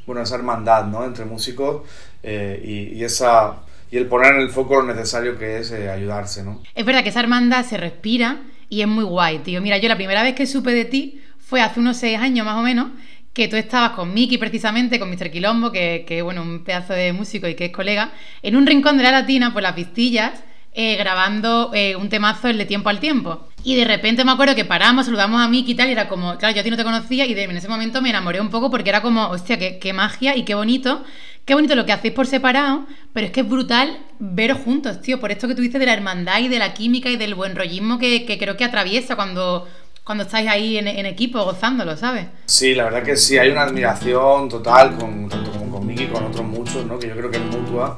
bueno, 0.05 0.21
esa 0.21 0.35
hermandad 0.35 0.85
¿no? 0.85 1.03
entre 1.03 1.25
músicos 1.25 1.81
eh, 2.23 2.93
y, 2.95 3.03
esa, 3.03 3.63
y 3.91 3.97
el 3.97 4.05
poner 4.05 4.35
en 4.35 4.41
el 4.41 4.49
foco 4.49 4.77
lo 4.77 4.83
necesario 4.83 5.37
que 5.37 5.57
es 5.57 5.71
eh, 5.71 5.89
ayudarse. 5.89 6.41
¿no? 6.43 6.61
Es 6.73 6.85
verdad 6.85 7.03
que 7.03 7.09
esa 7.09 7.19
hermandad 7.19 7.65
se 7.65 7.75
respira 7.75 8.37
y 8.69 8.79
es 8.79 8.87
muy 8.87 9.03
guay, 9.03 9.39
tío. 9.39 9.61
Mira, 9.61 9.77
yo 9.77 9.89
la 9.89 9.97
primera 9.97 10.23
vez 10.23 10.35
que 10.35 10.45
supe 10.45 10.71
de 10.71 10.85
ti 10.85 11.21
fue 11.37 11.59
hace 11.61 11.81
unos 11.81 11.97
seis 11.97 12.17
años 12.17 12.45
más 12.45 12.55
o 12.55 12.61
menos 12.61 12.91
que 13.33 13.49
tú 13.49 13.57
estabas 13.57 13.91
con 13.91 14.13
Miki 14.13 14.37
precisamente, 14.37 14.99
con 14.99 15.09
Mr. 15.09 15.29
Quilombo, 15.31 15.71
que, 15.71 16.05
que 16.07 16.21
bueno, 16.21 16.43
un 16.43 16.63
pedazo 16.63 16.93
de 16.93 17.11
músico 17.11 17.47
y 17.47 17.55
que 17.55 17.65
es 17.65 17.71
colega, 17.71 18.11
en 18.41 18.55
un 18.55 18.65
rincón 18.65 18.97
de 18.97 19.03
la 19.03 19.11
latina 19.11 19.51
por 19.51 19.63
las 19.63 19.73
pistillas 19.73 20.43
eh, 20.73 20.95
grabando 20.97 21.71
eh, 21.73 21.95
un 21.95 22.09
temazo 22.09 22.47
el 22.47 22.57
de 22.57 22.65
tiempo 22.65 22.89
al 22.89 22.99
tiempo. 22.99 23.47
Y 23.63 23.75
de 23.75 23.85
repente 23.85 24.23
me 24.23 24.31
acuerdo 24.31 24.55
que 24.55 24.65
paramos, 24.65 25.05
saludamos 25.05 25.41
a 25.41 25.47
Miki 25.47 25.71
y 25.71 25.75
tal, 25.75 25.89
y 25.89 25.91
era 25.91 26.07
como, 26.07 26.37
claro, 26.37 26.55
yo 26.55 26.61
a 26.61 26.63
ti 26.63 26.69
no 26.69 26.77
te 26.77 26.83
conocía, 26.83 27.25
y 27.25 27.33
en 27.33 27.57
ese 27.57 27.67
momento 27.67 28.01
me 28.01 28.09
enamoré 28.09 28.39
un 28.39 28.49
poco 28.49 28.69
porque 28.69 28.89
era 28.89 29.01
como, 29.01 29.27
hostia, 29.29 29.57
qué, 29.57 29.79
qué 29.79 29.93
magia 29.93 30.37
y 30.37 30.43
qué 30.43 30.55
bonito, 30.55 31.03
qué 31.45 31.55
bonito 31.55 31.75
lo 31.75 31.85
que 31.85 31.91
hacéis 31.91 32.13
por 32.13 32.27
separado, 32.27 32.85
pero 33.11 33.25
es 33.25 33.33
que 33.33 33.41
es 33.41 33.49
brutal 33.49 33.97
veros 34.19 34.59
juntos, 34.59 35.01
tío, 35.01 35.19
por 35.19 35.31
esto 35.31 35.47
que 35.47 35.55
tú 35.55 35.61
dices 35.61 35.79
de 35.79 35.87
la 35.87 35.93
hermandad 35.93 36.39
y 36.39 36.47
de 36.47 36.59
la 36.59 36.73
química 36.73 37.09
y 37.09 37.17
del 37.17 37.35
buen 37.35 37.55
rollismo 37.55 37.97
que, 37.97 38.25
que 38.25 38.37
creo 38.37 38.55
que 38.55 38.63
atraviesa 38.63 39.15
cuando 39.15 39.67
cuando 40.09 40.23
estáis 40.23 40.49
ahí 40.49 40.75
en, 40.75 40.87
equipo 41.05 41.43
gozándolo, 41.43 41.95
¿sabes? 41.95 42.25
Sí, 42.47 42.73
la 42.73 42.85
verdad 42.85 43.03
que 43.03 43.15
sí, 43.15 43.37
hay 43.37 43.51
una 43.51 43.61
admiración 43.61 44.49
total 44.49 44.97
con, 44.97 45.29
tanto 45.29 45.51
con 45.51 45.69
con 45.69 45.85
Miki 45.85 46.05
y 46.05 46.07
con 46.07 46.23
otros 46.23 46.47
muchos, 46.47 46.83
¿no? 46.85 46.97
que 46.97 47.09
yo 47.09 47.15
creo 47.15 47.29
que 47.29 47.37
es 47.37 47.43
mutua. 47.43 47.95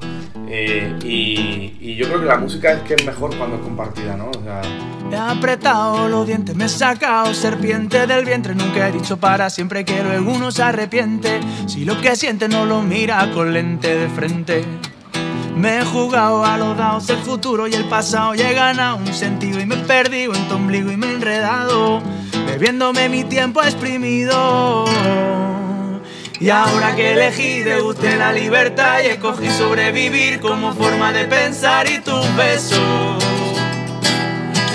Eh, 0.54 1.00
y, 1.06 1.96
yo 1.96 2.08
creo 2.08 2.20
que 2.20 2.26
la 2.26 2.38
música 2.38 2.74
es 2.74 2.82
que 2.82 2.96
es 2.96 3.06
mejor 3.06 3.36
cuando 3.38 3.56
es 3.56 3.62
compartida, 3.62 4.18
¿no? 4.18 4.32
O 4.32 4.44
sea, 4.44 4.62
he 5.10 5.16
apretado 5.16 6.10
los 6.10 6.28
dientes, 6.28 6.56
me 6.56 6.66
he 6.66 6.70
sacado 6.70 7.34
serpiente 7.34 8.06
del 8.06 8.26
vientre. 8.26 8.54
Nunca 8.54 8.88
he 8.88 8.92
dicho 8.92 9.16
para 9.16 9.50
siempre 9.50 9.86
que 9.86 10.04
luego 10.04 10.32
uno 10.32 10.52
se 10.52 10.64
arrepiente. 10.64 11.40
Si 11.68 11.86
lo 11.86 12.02
que 12.02 12.18
siente 12.18 12.50
no 12.50 12.66
lo 12.66 12.82
mira 12.82 13.32
con 13.32 13.54
lente 13.54 13.96
de 13.96 14.10
frente. 14.10 14.66
Me 15.56 15.80
he 15.80 15.86
jugado 15.86 16.44
a 16.44 16.58
los 16.58 16.76
dados 16.78 17.10
el 17.10 17.20
futuro 17.20 17.68
y 17.68 17.74
el 17.74 17.86
pasado 17.86 18.36
y 18.36 18.42
he 18.42 18.54
ganado 18.54 18.98
un 18.98 19.14
sentido 19.14 19.60
y 19.60 19.66
me 19.66 19.76
he 19.76 19.84
perdido 19.86 20.34
en 20.34 20.48
tu 20.50 20.56
ombligo 20.56 20.92
y 20.92 20.98
me 20.98 21.08
he 21.08 21.14
enredado 21.14 22.02
bebiéndome 22.46 23.08
mi 23.08 23.24
tiempo 23.24 23.62
exprimido. 23.62 24.86
Y 26.42 26.50
ahora 26.50 26.96
que 26.96 27.12
elegí 27.12 27.62
de 27.62 27.84
usted 27.84 28.18
la 28.18 28.34
libertad 28.34 28.98
y 29.04 29.10
escogí 29.10 29.48
sobrevivir 29.52 30.40
como 30.40 30.74
forma 30.74 31.14
de 31.14 31.26
pensar 31.26 31.88
y 31.88 32.00
tus 32.00 32.36
besos 32.36 33.24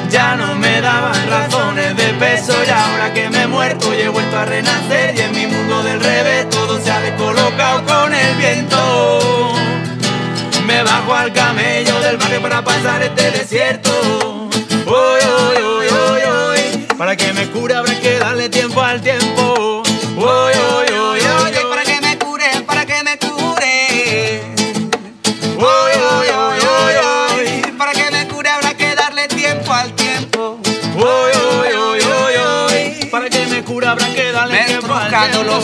ya 0.08 0.36
no 0.36 0.54
me 0.54 0.80
daban 0.80 1.28
razones 1.28 1.96
de 1.96 2.14
peso 2.14 2.52
y 2.64 2.70
ahora 2.70 3.12
que 3.12 3.28
me 3.30 3.42
he 3.42 3.46
muerto 3.48 3.92
y 3.92 4.02
he 4.02 4.08
vuelto 4.08 4.38
a 4.38 4.44
renacer 4.44 5.16
y 5.16 5.20
en 5.20 5.32
mi 5.32 5.46
mundo 5.48 5.82
del 5.82 5.98
revés 5.98 6.48
todo 6.50 6.80
se 6.80 6.88
ha 6.88 7.00
descolocado 7.00 7.84
con 7.84 8.14
el 8.14 8.36
viento. 8.36 9.52
Me 10.66 10.84
bajo 10.84 11.14
al 11.14 11.32
camello 11.32 11.98
del 11.98 12.16
barrio 12.16 12.42
para 12.42 12.62
pasar 12.62 13.02
este 13.02 13.32
desierto. 13.32 13.90
Hoy, 14.86 15.20
hoy, 15.24 15.88
hoy. 15.88 16.86
Para 16.96 17.16
que 17.16 17.32
me 17.32 17.46
cure 17.48 17.74
habrá 17.74 17.98
que 18.00 18.18
darle 18.18 18.48
tiempo 18.48 18.80
al 18.80 19.00
tiempo. 19.00 19.45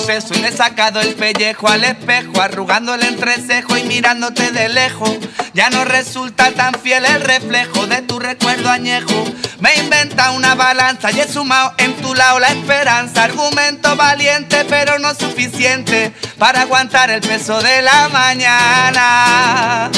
Sesos 0.00 0.36
y 0.36 0.40
le 0.40 0.48
he 0.48 0.52
sacado 0.52 1.00
el 1.00 1.14
pellejo 1.14 1.68
al 1.68 1.84
espejo, 1.84 2.40
arrugando 2.40 2.94
el 2.94 3.02
entrecejo 3.02 3.76
y 3.76 3.84
mirándote 3.84 4.50
de 4.50 4.68
lejos. 4.68 5.10
Ya 5.54 5.70
no 5.70 5.84
resulta 5.84 6.50
tan 6.52 6.74
fiel 6.74 7.04
el 7.04 7.20
reflejo 7.20 7.86
de 7.86 8.02
tu 8.02 8.18
recuerdo 8.18 8.70
añejo. 8.70 9.24
Me 9.60 9.74
he 9.74 9.80
inventado 9.80 10.34
una 10.34 10.54
balanza 10.54 11.10
y 11.12 11.20
he 11.20 11.28
sumado 11.28 11.74
en 11.78 11.94
tu 11.96 12.14
lado 12.14 12.38
la 12.40 12.48
esperanza. 12.48 13.24
Argumento 13.24 13.94
valiente, 13.96 14.64
pero 14.68 14.98
no 14.98 15.14
suficiente 15.14 16.12
para 16.38 16.62
aguantar 16.62 17.10
el 17.10 17.20
peso 17.20 17.60
de 17.60 17.82
la 17.82 18.08
mañana. 18.08 19.90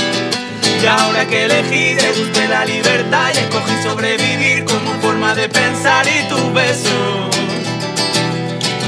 Y 0.82 0.86
ahora 0.86 1.26
que 1.26 1.44
elegí 1.44 1.94
de 1.94 2.10
usted 2.10 2.50
la 2.50 2.64
libertad 2.64 3.30
y 3.34 3.38
escogí 3.38 3.82
sobrevivir 3.82 4.64
como 4.64 5.00
forma 5.00 5.34
de 5.34 5.48
pensar 5.48 6.06
y 6.06 6.28
tus 6.28 6.52
besos 6.52 7.33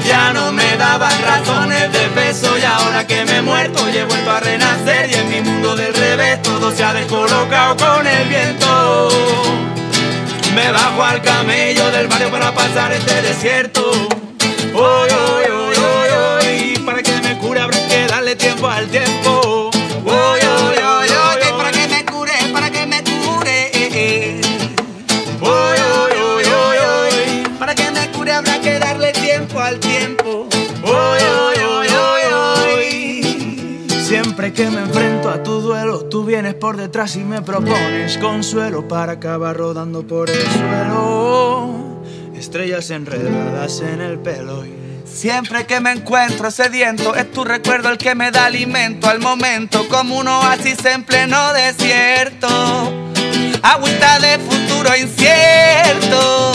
ya 0.07 0.33
no 0.33 0.53
me 0.53 0.77
daban 0.77 1.13
razones 1.23 1.93
de 1.93 2.09
peso 2.11 2.57
y 2.59 2.63
ahora 2.63 3.07
que 3.07 3.25
me 3.25 3.39
he 3.39 3.43
muerto 3.43 3.89
y 3.91 3.97
he 3.97 4.05
vuelto 4.05 4.31
a 4.31 4.41
renacer 4.41 5.11
y 5.11 5.15
en 5.15 5.29
mi 5.29 5.41
mundo 5.41 5.75
del 5.75 5.93
revés 5.95 6.43
todo 6.43 6.71
se 6.71 6.85
ha 6.85 6.93
descolocado 6.93 7.77
con 7.77 8.07
el 8.07 8.29
viento. 8.29 9.09
Me 10.55 10.71
bajo 10.71 11.03
al 11.03 11.21
camello 11.23 11.91
del 11.91 12.07
barrio 12.09 12.31
para 12.31 12.53
pasar 12.53 12.93
este 12.93 13.23
desierto. 13.23 13.91
Hoy, 14.75 15.11
hoy, 15.11 15.45
hoy, 15.51 15.77
hoy, 15.77 16.09
hoy, 16.15 16.79
para 16.85 17.03
que 17.03 17.13
me 17.23 17.37
cure 17.39 17.61
habrá 17.61 17.79
que 17.87 18.07
darle 18.07 18.37
tiempo 18.37 18.69
al 18.69 18.87
tiempo. 18.89 19.76
Tiempo. 30.07 30.49
Hoy, 30.83 31.21
hoy, 31.23 31.89
hoy, 31.89 31.89
hoy. 32.33 33.87
Siempre 34.01 34.53
que 34.53 34.71
me 34.71 34.81
enfrento 34.81 35.29
a 35.29 35.43
tu 35.43 35.61
duelo, 35.61 36.05
tú 36.05 36.25
vienes 36.25 36.55
por 36.55 36.77
detrás 36.77 37.17
y 37.17 37.25
me 37.25 37.43
propones 37.43 38.19
consuelo 38.19 38.87
para 38.87 39.13
acabar 39.13 39.57
rodando 39.57 40.07
por 40.07 40.31
el 40.31 40.41
suelo. 40.41 42.03
Estrellas 42.35 42.91
enredadas 42.91 43.81
en 43.81 44.01
el 44.01 44.19
pelo 44.19 44.65
Siempre 45.05 45.67
que 45.67 45.81
me 45.81 45.93
encuentro 45.93 46.51
sediento, 46.51 47.15
es 47.15 47.33
tu 47.33 47.43
recuerdo 47.43 47.89
el 47.89 47.97
que 47.97 48.15
me 48.15 48.31
da 48.31 48.47
alimento 48.47 49.09
al 49.09 49.19
momento, 49.21 49.89
como 49.89 50.19
un 50.19 50.29
oasis 50.29 50.85
en 50.85 51.05
pleno 51.05 51.53
desierto. 51.55 52.49
Agüita 53.63 54.19
de 54.19 54.39
futuro 54.39 54.95
incierto. 54.95 56.53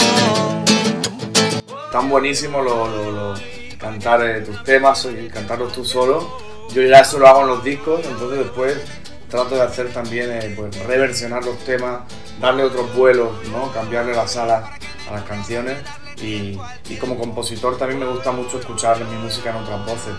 Tan 1.92 2.08
buenísimo 2.08 2.60
lo, 2.62 2.88
lo- 2.88 3.12
lo- 3.12 3.34
cantar 3.78 4.22
eh, 4.24 4.40
tus 4.42 4.62
temas 4.64 5.06
y 5.06 5.28
cantarlos 5.28 5.72
tú 5.72 5.84
solo. 5.84 6.38
Yo 6.74 6.82
ya 6.82 7.00
eso 7.00 7.18
lo 7.18 7.26
hago 7.28 7.42
en 7.42 7.48
los 7.48 7.64
discos, 7.64 8.00
entonces 8.06 8.38
después 8.40 8.80
trato 9.28 9.54
de 9.56 9.62
hacer 9.62 9.92
también, 9.92 10.30
eh, 10.30 10.54
pues 10.56 10.76
reversionar 10.86 11.44
los 11.44 11.58
temas, 11.64 12.00
darle 12.40 12.64
otros 12.64 12.94
vuelos, 12.94 13.30
¿no? 13.50 13.72
Cambiarle 13.72 14.14
las 14.14 14.36
alas 14.36 14.64
a 15.08 15.12
las 15.14 15.22
canciones. 15.24 15.76
Y, 16.22 16.56
y 16.88 16.96
como 17.00 17.18
compositor 17.18 17.76
también 17.76 17.98
me 18.00 18.06
gusta 18.06 18.30
mucho 18.30 18.58
escuchar 18.60 19.04
mi 19.04 19.16
música 19.16 19.50
en 19.50 19.56
otras 19.56 19.84
voces. 19.86 20.14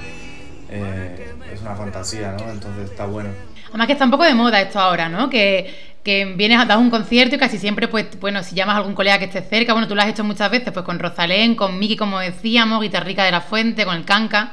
Eh, 0.69 1.33
es 1.53 1.61
una 1.61 1.75
fantasía, 1.75 2.31
¿no? 2.33 2.51
Entonces 2.51 2.89
está 2.89 3.05
bueno. 3.05 3.29
Además 3.73 3.87
que 3.87 3.93
está 3.93 4.05
un 4.05 4.11
poco 4.11 4.23
de 4.23 4.35
moda 4.35 4.61
esto 4.61 4.79
ahora, 4.79 5.09
¿no? 5.09 5.31
Que, 5.31 5.95
que 6.03 6.25
vienes 6.25 6.59
a 6.59 6.65
dar 6.65 6.77
un 6.77 6.91
concierto 6.91 7.35
y 7.35 7.39
casi 7.39 7.57
siempre, 7.57 7.87
pues, 7.87 8.05
bueno, 8.19 8.43
si 8.43 8.53
llamas 8.53 8.75
a 8.75 8.77
algún 8.77 8.93
colega 8.93 9.17
que 9.17 9.25
esté 9.25 9.41
cerca, 9.41 9.73
bueno, 9.73 9.87
tú 9.87 9.95
lo 9.95 10.03
has 10.03 10.09
hecho 10.09 10.23
muchas 10.23 10.51
veces, 10.51 10.71
pues 10.71 10.85
con 10.85 10.99
Rosalén, 10.99 11.55
con 11.55 11.79
Miki, 11.79 11.97
como 11.97 12.19
decíamos, 12.19 12.83
Guitarrica 12.83 13.23
de 13.23 13.31
la 13.31 13.41
Fuente, 13.41 13.83
con 13.83 13.95
el 13.95 14.05
Canca. 14.05 14.51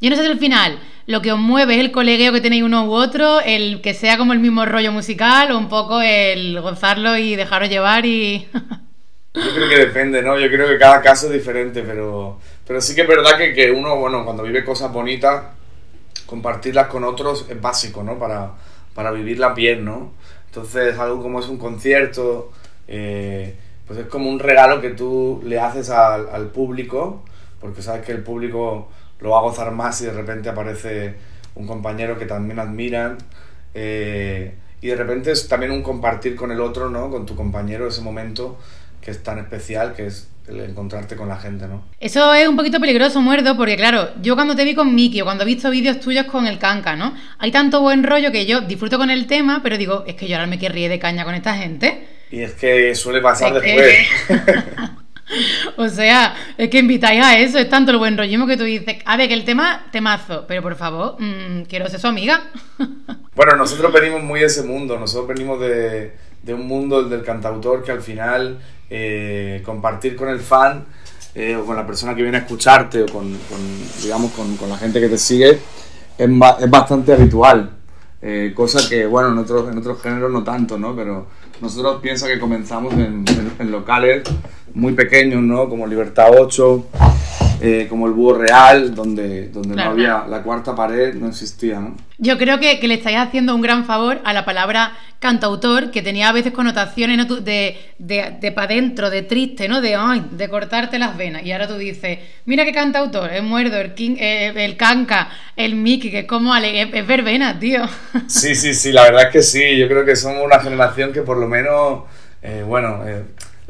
Yo 0.00 0.08
no 0.08 0.16
sé 0.16 0.22
si 0.22 0.30
al 0.30 0.38
final 0.38 0.78
lo 1.04 1.20
que 1.20 1.32
os 1.32 1.38
mueve 1.38 1.74
es 1.74 1.80
el 1.80 1.92
colegueo 1.92 2.32
que 2.32 2.40
tenéis 2.40 2.62
uno 2.62 2.86
u 2.86 2.92
otro, 2.92 3.42
el 3.42 3.82
que 3.82 3.92
sea 3.92 4.16
como 4.16 4.32
el 4.32 4.38
mismo 4.38 4.64
rollo 4.64 4.90
musical 4.90 5.52
o 5.52 5.58
un 5.58 5.68
poco 5.68 6.00
el 6.00 6.58
gozarlo 6.62 7.18
y 7.18 7.36
dejaros 7.36 7.68
llevar 7.68 8.06
y... 8.06 8.48
Yo 9.34 9.54
creo 9.54 9.68
que 9.68 9.78
depende, 9.78 10.22
¿no? 10.22 10.38
Yo 10.38 10.48
creo 10.48 10.66
que 10.66 10.78
cada 10.78 11.02
caso 11.02 11.26
es 11.26 11.32
diferente, 11.32 11.82
pero, 11.82 12.40
pero 12.66 12.80
sí 12.80 12.94
que 12.94 13.02
es 13.02 13.08
verdad 13.08 13.36
que, 13.36 13.52
que 13.52 13.70
uno, 13.70 13.96
bueno, 13.96 14.24
cuando 14.24 14.42
vive 14.42 14.64
cosas 14.64 14.90
bonitas, 14.90 15.44
compartirlas 16.32 16.86
con 16.86 17.04
otros 17.04 17.44
es 17.50 17.60
básico, 17.60 18.02
¿no? 18.02 18.18
Para, 18.18 18.52
para 18.94 19.10
vivirlas 19.10 19.54
bien, 19.54 19.84
¿no? 19.84 20.12
Entonces, 20.46 20.98
algo 20.98 21.22
como 21.22 21.40
es 21.40 21.48
un 21.48 21.58
concierto, 21.58 22.50
eh, 22.88 23.54
pues 23.86 23.98
es 23.98 24.06
como 24.06 24.30
un 24.30 24.38
regalo 24.38 24.80
que 24.80 24.88
tú 24.90 25.42
le 25.44 25.60
haces 25.60 25.90
al, 25.90 26.30
al 26.30 26.46
público, 26.46 27.22
porque 27.60 27.82
sabes 27.82 28.06
que 28.06 28.12
el 28.12 28.22
público 28.22 28.88
lo 29.20 29.30
va 29.30 29.40
a 29.40 29.42
gozar 29.42 29.72
más 29.72 29.98
si 29.98 30.06
de 30.06 30.12
repente 30.14 30.48
aparece 30.48 31.16
un 31.54 31.66
compañero 31.66 32.18
que 32.18 32.24
también 32.24 32.58
admiran. 32.58 33.18
eh, 33.74 34.54
y 34.80 34.88
de 34.88 34.96
repente 34.96 35.30
es 35.30 35.46
también 35.48 35.70
un 35.70 35.82
compartir 35.82 36.34
con 36.34 36.50
el 36.50 36.60
otro, 36.60 36.88
¿no? 36.90 37.10
Con 37.10 37.26
tu 37.26 37.36
compañero 37.36 37.86
ese 37.86 38.00
momento 38.00 38.56
que 39.02 39.10
es 39.10 39.22
tan 39.22 39.38
especial, 39.38 39.94
que 39.94 40.06
es 40.06 40.28
el 40.48 40.60
encontrarte 40.60 41.14
con 41.16 41.28
la 41.28 41.36
gente, 41.36 41.66
¿no? 41.68 41.84
Eso 42.00 42.32
es 42.34 42.48
un 42.48 42.56
poquito 42.56 42.80
peligroso, 42.80 43.20
muerdo, 43.20 43.56
porque 43.56 43.76
claro, 43.76 44.10
yo 44.22 44.34
cuando 44.34 44.56
te 44.56 44.64
vi 44.64 44.74
con 44.74 44.94
Miki 44.94 45.20
o 45.20 45.24
cuando 45.24 45.44
he 45.44 45.46
visto 45.46 45.70
vídeos 45.70 46.00
tuyos 46.00 46.26
con 46.26 46.46
el 46.46 46.58
canca, 46.58 46.96
¿no? 46.96 47.14
Hay 47.38 47.50
tanto 47.52 47.80
buen 47.80 48.02
rollo 48.02 48.32
que 48.32 48.46
yo 48.46 48.60
disfruto 48.62 48.98
con 48.98 49.10
el 49.10 49.26
tema, 49.26 49.60
pero 49.62 49.76
digo, 49.78 50.04
es 50.06 50.14
que 50.14 50.26
yo 50.28 50.36
ahora 50.36 50.46
me 50.46 50.58
querría 50.58 50.88
de 50.88 50.98
caña 50.98 51.24
con 51.24 51.34
esta 51.34 51.54
gente. 51.56 52.06
Y 52.30 52.40
es 52.40 52.52
que 52.54 52.94
suele 52.94 53.20
pasar 53.20 53.56
Es 53.56 53.62
que- 53.62 53.82
después. 54.28 54.88
O 55.78 55.88
sea, 55.88 56.34
es 56.58 56.68
que 56.68 56.78
invitáis 56.78 57.24
a 57.24 57.38
eso, 57.38 57.56
es 57.58 57.68
tanto 57.70 57.90
el 57.90 57.96
buen 57.96 58.18
rollismo 58.18 58.46
que 58.46 58.58
tú 58.58 58.64
dices, 58.64 58.96
a 59.06 59.16
ver, 59.16 59.28
que 59.28 59.34
el 59.34 59.44
tema, 59.46 59.86
temazo, 59.90 60.44
pero 60.46 60.60
por 60.60 60.74
favor, 60.76 61.16
mm, 61.18 61.62
quiero 61.62 61.88
ser 61.88 62.00
su 62.00 62.06
amiga. 62.08 62.42
Bueno, 63.34 63.56
nosotros 63.56 63.90
venimos 63.94 64.22
muy 64.22 64.40
de 64.40 64.46
ese 64.46 64.62
mundo, 64.62 64.98
nosotros 64.98 65.26
venimos 65.28 65.58
de, 65.58 66.12
de 66.42 66.52
un 66.52 66.66
mundo 66.68 67.00
el 67.00 67.08
del 67.08 67.22
cantautor 67.22 67.82
que 67.82 67.90
al 67.90 68.02
final 68.02 68.58
eh, 68.94 69.62
compartir 69.64 70.14
con 70.16 70.28
el 70.28 70.38
fan 70.40 70.84
eh, 71.34 71.56
o 71.56 71.64
con 71.64 71.76
la 71.76 71.86
persona 71.86 72.14
que 72.14 72.20
viene 72.22 72.36
a 72.36 72.40
escucharte 72.40 73.02
o 73.02 73.06
con, 73.06 73.32
digamos, 74.02 74.32
con, 74.32 74.54
la 74.68 74.76
gente 74.76 75.00
que 75.00 75.08
te 75.08 75.16
sigue 75.16 75.58
es, 76.18 76.38
ba- 76.38 76.58
es 76.60 76.68
bastante 76.70 77.14
habitual. 77.14 77.70
Eh, 78.20 78.52
cosa 78.54 78.86
que, 78.88 79.06
bueno, 79.06 79.30
en 79.32 79.38
otros, 79.38 79.70
en 79.72 79.78
otros 79.78 80.00
géneros 80.02 80.30
no 80.30 80.44
tanto, 80.44 80.78
¿no? 80.78 80.94
Pero 80.94 81.26
nosotros 81.60 82.00
piensa 82.02 82.28
que 82.28 82.38
comenzamos 82.38 82.92
en, 82.94 83.24
en- 83.26 83.52
en 83.58 83.70
locales 83.72 84.22
muy 84.74 84.94
pequeños, 84.94 85.42
¿no? 85.42 85.68
Como 85.68 85.86
Libertad 85.86 86.30
8, 86.38 86.86
eh, 87.64 87.86
como 87.88 88.08
el 88.08 88.12
Búho 88.12 88.34
Real, 88.38 88.92
donde, 88.92 89.48
donde 89.48 89.76
no 89.76 89.82
había 89.82 90.24
la 90.28 90.42
cuarta 90.42 90.74
pared, 90.74 91.14
no 91.14 91.28
existía, 91.28 91.78
¿no? 91.78 91.96
Yo 92.18 92.36
creo 92.36 92.58
que, 92.58 92.76
le 92.82 92.94
estáis 92.94 93.18
haciendo 93.18 93.54
un 93.54 93.62
gran 93.62 93.84
favor 93.84 94.20
a 94.24 94.32
la 94.32 94.44
palabra 94.44 94.96
cantautor, 95.20 95.92
que 95.92 96.02
tenía 96.02 96.28
a 96.28 96.32
veces 96.32 96.52
connotaciones 96.52 97.24
de, 97.44 97.76
de, 97.98 98.36
de 98.40 98.52
para 98.52 98.74
dentro, 98.74 99.10
de 99.10 99.22
triste, 99.22 99.68
¿no? 99.68 99.80
De, 99.80 99.94
ay, 99.94 100.24
de 100.32 100.48
cortarte 100.48 100.98
las 100.98 101.16
venas. 101.16 101.44
Y 101.44 101.52
ahora 101.52 101.68
tú 101.68 101.76
dices, 101.76 102.18
mira 102.46 102.64
qué 102.64 102.72
cantautor, 102.72 103.32
es 103.32 103.44
Muerdo, 103.44 103.80
el, 103.80 103.94
King, 103.94 104.16
eh, 104.18 104.52
el 104.56 104.76
Canca, 104.76 105.28
el 105.54 105.76
Mickey, 105.76 106.10
que 106.10 106.18
es 106.20 106.26
como 106.26 106.56
es, 106.56 106.88
es, 106.92 107.06
verbena, 107.06 107.60
tío. 107.60 107.82
Sí, 108.26 108.56
sí, 108.56 108.74
sí, 108.74 108.90
la 108.90 109.04
verdad 109.04 109.22
es 109.26 109.32
que 109.32 109.42
sí. 109.42 109.78
Yo 109.78 109.86
creo 109.86 110.04
que 110.04 110.16
somos 110.16 110.44
una 110.44 110.58
generación 110.58 111.12
que 111.12 111.22
por 111.22 111.36
lo 111.36 111.46
menos, 111.46 112.02
eh, 112.42 112.64
bueno, 112.66 113.04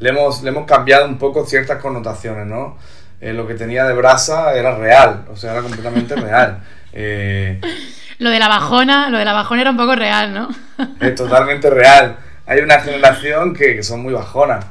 le, 0.03 0.09
hemos, 0.09 0.43
le 0.43 0.51
hemos 0.51 0.67
cambiado 0.67 1.07
un 1.07 1.17
poco 1.17 1.47
ciertas 1.47 1.81
connotaciones, 1.81 2.47
¿no? 2.47 2.77
Eh, 3.21 3.33
lo 3.33 3.47
que 3.47 3.55
tenía 3.55 3.85
de 3.85 3.95
brasa 3.95 4.53
era 4.55 4.75
real, 4.75 5.27
o 5.31 5.37
sea, 5.37 5.53
era 5.53 5.63
completamente 5.63 6.15
real. 6.17 6.63
Eh, 6.95 7.59
lo 8.19 8.29
de 8.29 8.39
la 8.39 8.49
bajona, 8.49 9.09
lo 9.09 9.17
de 9.17 9.25
la 9.25 9.33
bajona 9.33 9.63
era 9.63 9.71
un 9.71 9.79
poco 9.79 9.97
real, 9.97 10.35
¿no? 10.35 10.51
es 11.01 11.15
totalmente 11.15 11.71
real. 11.71 12.19
Hay 12.45 12.61
una 12.61 12.81
generación 12.81 13.55
que, 13.55 13.83
son 13.83 14.03
muy 14.03 14.13
bajonas. 14.13 14.67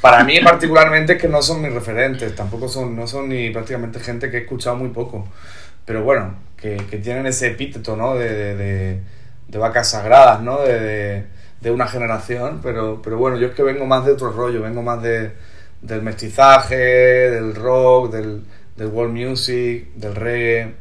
Para 0.00 0.24
mí 0.24 0.40
particularmente 0.40 1.12
es 1.12 1.22
que 1.22 1.28
no 1.28 1.40
son 1.40 1.62
mis 1.62 1.72
referentes, 1.72 2.34
tampoco 2.34 2.66
son, 2.66 2.96
no 2.96 3.06
son 3.06 3.28
ni 3.28 3.50
prácticamente 3.50 4.00
gente 4.00 4.28
que 4.28 4.38
he 4.38 4.40
escuchado 4.40 4.74
muy 4.74 4.88
poco. 4.88 5.28
Pero 5.84 6.02
bueno, 6.02 6.34
que, 6.56 6.78
tienen 7.00 7.26
ese 7.26 7.46
epíteto, 7.46 7.94
¿no? 7.94 8.16
De, 8.16 8.56
de, 9.46 9.58
vacas 9.58 9.90
sagradas, 9.90 10.40
¿no? 10.40 10.62
De, 10.62 11.24
una 11.70 11.86
generación. 11.86 12.60
Pero, 12.62 13.00
pero 13.02 13.18
bueno, 13.18 13.36
yo 13.38 13.48
es 13.48 13.54
que 13.54 13.62
vengo 13.62 13.86
más 13.86 14.04
de 14.04 14.12
otro 14.12 14.32
rollo, 14.32 14.62
vengo 14.62 14.82
más 14.82 15.02
de, 15.02 15.32
del 15.80 16.02
mestizaje, 16.02 16.76
del 16.76 17.54
rock, 17.54 18.12
del, 18.12 18.42
del 18.76 18.88
world 18.88 19.14
music, 19.14 19.94
del 19.94 20.14
reggae, 20.14 20.74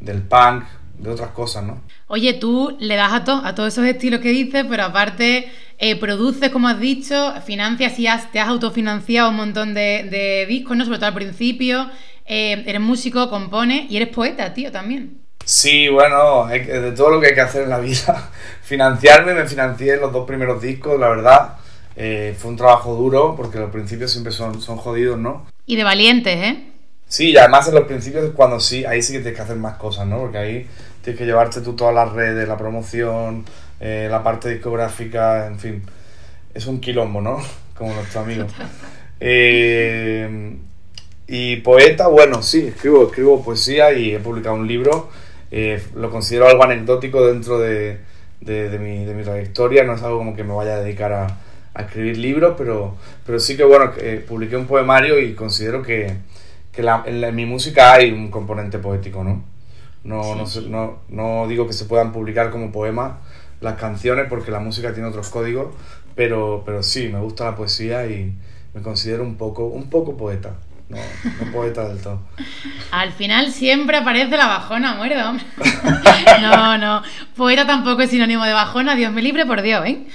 del 0.00 0.22
punk, 0.22 0.64
de 0.98 1.10
otras 1.10 1.30
cosas, 1.30 1.64
¿no? 1.64 1.82
Oye, 2.06 2.34
tú 2.34 2.76
le 2.78 2.96
das 2.96 3.12
a, 3.12 3.48
a 3.48 3.54
todos 3.54 3.72
esos 3.72 3.84
estilos 3.86 4.20
que 4.20 4.30
dices, 4.30 4.64
pero 4.68 4.84
aparte 4.84 5.50
eh, 5.78 5.96
produces, 5.96 6.50
como 6.50 6.68
has 6.68 6.78
dicho, 6.78 7.34
financias 7.44 7.98
y 7.98 8.06
has, 8.06 8.30
te 8.30 8.38
has 8.38 8.48
autofinanciado 8.48 9.30
un 9.30 9.36
montón 9.36 9.74
de, 9.74 10.46
discos, 10.48 10.76
¿no? 10.76 10.84
Sobre 10.84 10.98
todo 10.98 11.08
al 11.08 11.14
principio. 11.14 11.90
Eh, 12.24 12.62
eres 12.66 12.80
músico, 12.80 13.28
compones 13.28 13.90
y 13.90 13.96
eres 13.96 14.08
poeta, 14.08 14.54
tío, 14.54 14.70
también. 14.70 15.22
Sí, 15.44 15.88
bueno, 15.88 16.46
de 16.46 16.92
todo 16.92 17.10
lo 17.10 17.20
que 17.20 17.28
hay 17.28 17.34
que 17.34 17.40
hacer 17.40 17.62
en 17.64 17.70
la 17.70 17.78
vida. 17.80 18.30
Financiarme, 18.62 19.34
me 19.34 19.46
financié 19.46 19.96
los 19.96 20.12
dos 20.12 20.26
primeros 20.26 20.62
discos, 20.62 20.98
la 20.98 21.08
verdad. 21.08 21.56
Eh, 21.96 22.34
fue 22.38 22.50
un 22.50 22.56
trabajo 22.56 22.94
duro 22.94 23.34
porque 23.36 23.58
los 23.58 23.70
principios 23.70 24.10
siempre 24.10 24.32
son, 24.32 24.60
son 24.62 24.76
jodidos, 24.76 25.18
¿no? 25.18 25.46
Y 25.66 25.76
de 25.76 25.84
valientes, 25.84 26.36
¿eh? 26.36 26.72
Sí, 27.06 27.30
y 27.30 27.36
además 27.36 27.68
en 27.68 27.74
los 27.74 27.84
principios 27.84 28.24
es 28.24 28.30
cuando 28.30 28.58
sí, 28.58 28.86
ahí 28.86 29.02
sí 29.02 29.12
que 29.12 29.18
tienes 29.18 29.36
que 29.36 29.42
hacer 29.42 29.56
más 29.56 29.76
cosas, 29.76 30.06
¿no? 30.06 30.18
Porque 30.18 30.38
ahí 30.38 30.66
tienes 31.02 31.18
que 31.18 31.26
llevarte 31.26 31.60
tú 31.60 31.74
todas 31.74 31.94
las 31.94 32.10
redes, 32.10 32.48
la 32.48 32.56
promoción, 32.56 33.44
eh, 33.80 34.08
la 34.10 34.22
parte 34.22 34.48
discográfica, 34.48 35.46
en 35.46 35.58
fin. 35.58 35.82
Es 36.54 36.66
un 36.66 36.80
quilombo, 36.80 37.20
¿no? 37.20 37.42
Como 37.76 37.92
nuestro 37.94 38.20
amigo. 38.20 38.46
Eh, 39.24 40.56
y 41.28 41.56
poeta, 41.58 42.08
bueno, 42.08 42.42
sí, 42.42 42.66
escribo, 42.66 43.06
escribo 43.06 43.40
poesía 43.44 43.92
y 43.92 44.12
he 44.12 44.18
publicado 44.18 44.56
un 44.56 44.66
libro. 44.66 45.10
Lo 45.94 46.10
considero 46.10 46.48
algo 46.48 46.64
anecdótico 46.64 47.26
dentro 47.26 47.58
de, 47.58 47.98
de, 48.40 48.78
mi, 48.78 49.04
de 49.04 49.14
mi 49.14 49.22
trayectoria, 49.22 49.84
no 49.84 49.94
es 49.94 50.02
algo 50.02 50.18
como 50.18 50.34
que 50.34 50.44
me 50.44 50.54
vaya 50.54 50.76
a 50.76 50.80
dedicar 50.80 51.12
a, 51.12 51.38
a 51.74 51.82
escribir 51.82 52.18
libros, 52.18 52.54
pero, 52.56 52.96
pero 53.24 53.38
sí 53.38 53.56
que 53.56 53.64
bueno, 53.64 53.92
eh, 53.98 54.24
publiqué 54.26 54.56
un 54.56 54.66
poemario 54.66 55.18
y 55.20 55.34
considero 55.34 55.82
que, 55.82 56.16
que 56.72 56.82
la, 56.82 57.02
en, 57.06 57.34
mi 57.34 57.46
música 57.46 57.92
hay 57.92 58.10
un 58.12 58.30
componente 58.30 58.78
poético, 58.78 59.24
¿no? 59.24 59.44
No, 60.04 60.34
no, 60.34 60.44
no, 60.68 60.98
no, 61.08 61.46
digo 61.46 61.66
que 61.66 61.72
se 61.72 61.84
puedan 61.84 62.12
publicar 62.12 62.50
como 62.50 62.72
poemas 62.72 63.12
las 63.60 63.78
canciones 63.78 64.26
porque 64.28 64.50
la 64.50 64.58
música 64.58 64.92
tiene 64.92 65.08
otros 65.08 65.28
códigos, 65.28 65.68
pero, 66.16 66.62
pero 66.66 66.82
sí, 66.82 67.08
me 67.08 67.20
gusta 67.20 67.44
la 67.44 67.54
poesía 67.54 68.06
y 68.06 68.34
me 68.74 68.82
considero 68.82 69.22
un 69.22 69.36
poco, 69.36 69.66
un 69.66 69.88
poco 69.88 70.16
poeta. 70.16 70.56
No, 70.88 70.98
no 70.98 71.52
poeta 71.52 71.88
del 71.88 71.98
todo. 71.98 72.20
Al 72.90 73.12
final 73.12 73.50
siempre 73.52 73.96
aparece 73.96 74.36
la 74.36 74.46
bajona, 74.46 74.94
muerdo. 74.94 75.32
no, 76.40 76.78
no. 76.78 77.02
Poeta 77.36 77.66
tampoco 77.66 78.02
es 78.02 78.10
sinónimo 78.10 78.44
de 78.44 78.52
bajona, 78.52 78.94
Dios 78.94 79.12
me 79.12 79.22
libre 79.22 79.46
por 79.46 79.62
Dios, 79.62 79.84
¿eh? 79.86 80.06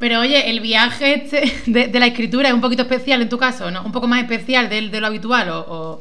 Pero 0.00 0.20
oye, 0.20 0.48
el 0.48 0.60
viaje 0.60 1.14
este 1.14 1.52
de, 1.70 2.00
la 2.00 2.06
escritura 2.06 2.48
es 2.48 2.54
un 2.54 2.62
poquito 2.62 2.82
especial 2.82 3.20
en 3.20 3.28
tu 3.28 3.36
caso, 3.36 3.70
¿no? 3.70 3.84
Un 3.84 3.92
poco 3.92 4.06
más 4.06 4.22
especial 4.22 4.70
de, 4.70 4.80
lo 4.82 5.06
habitual 5.06 5.50
o, 5.50 6.00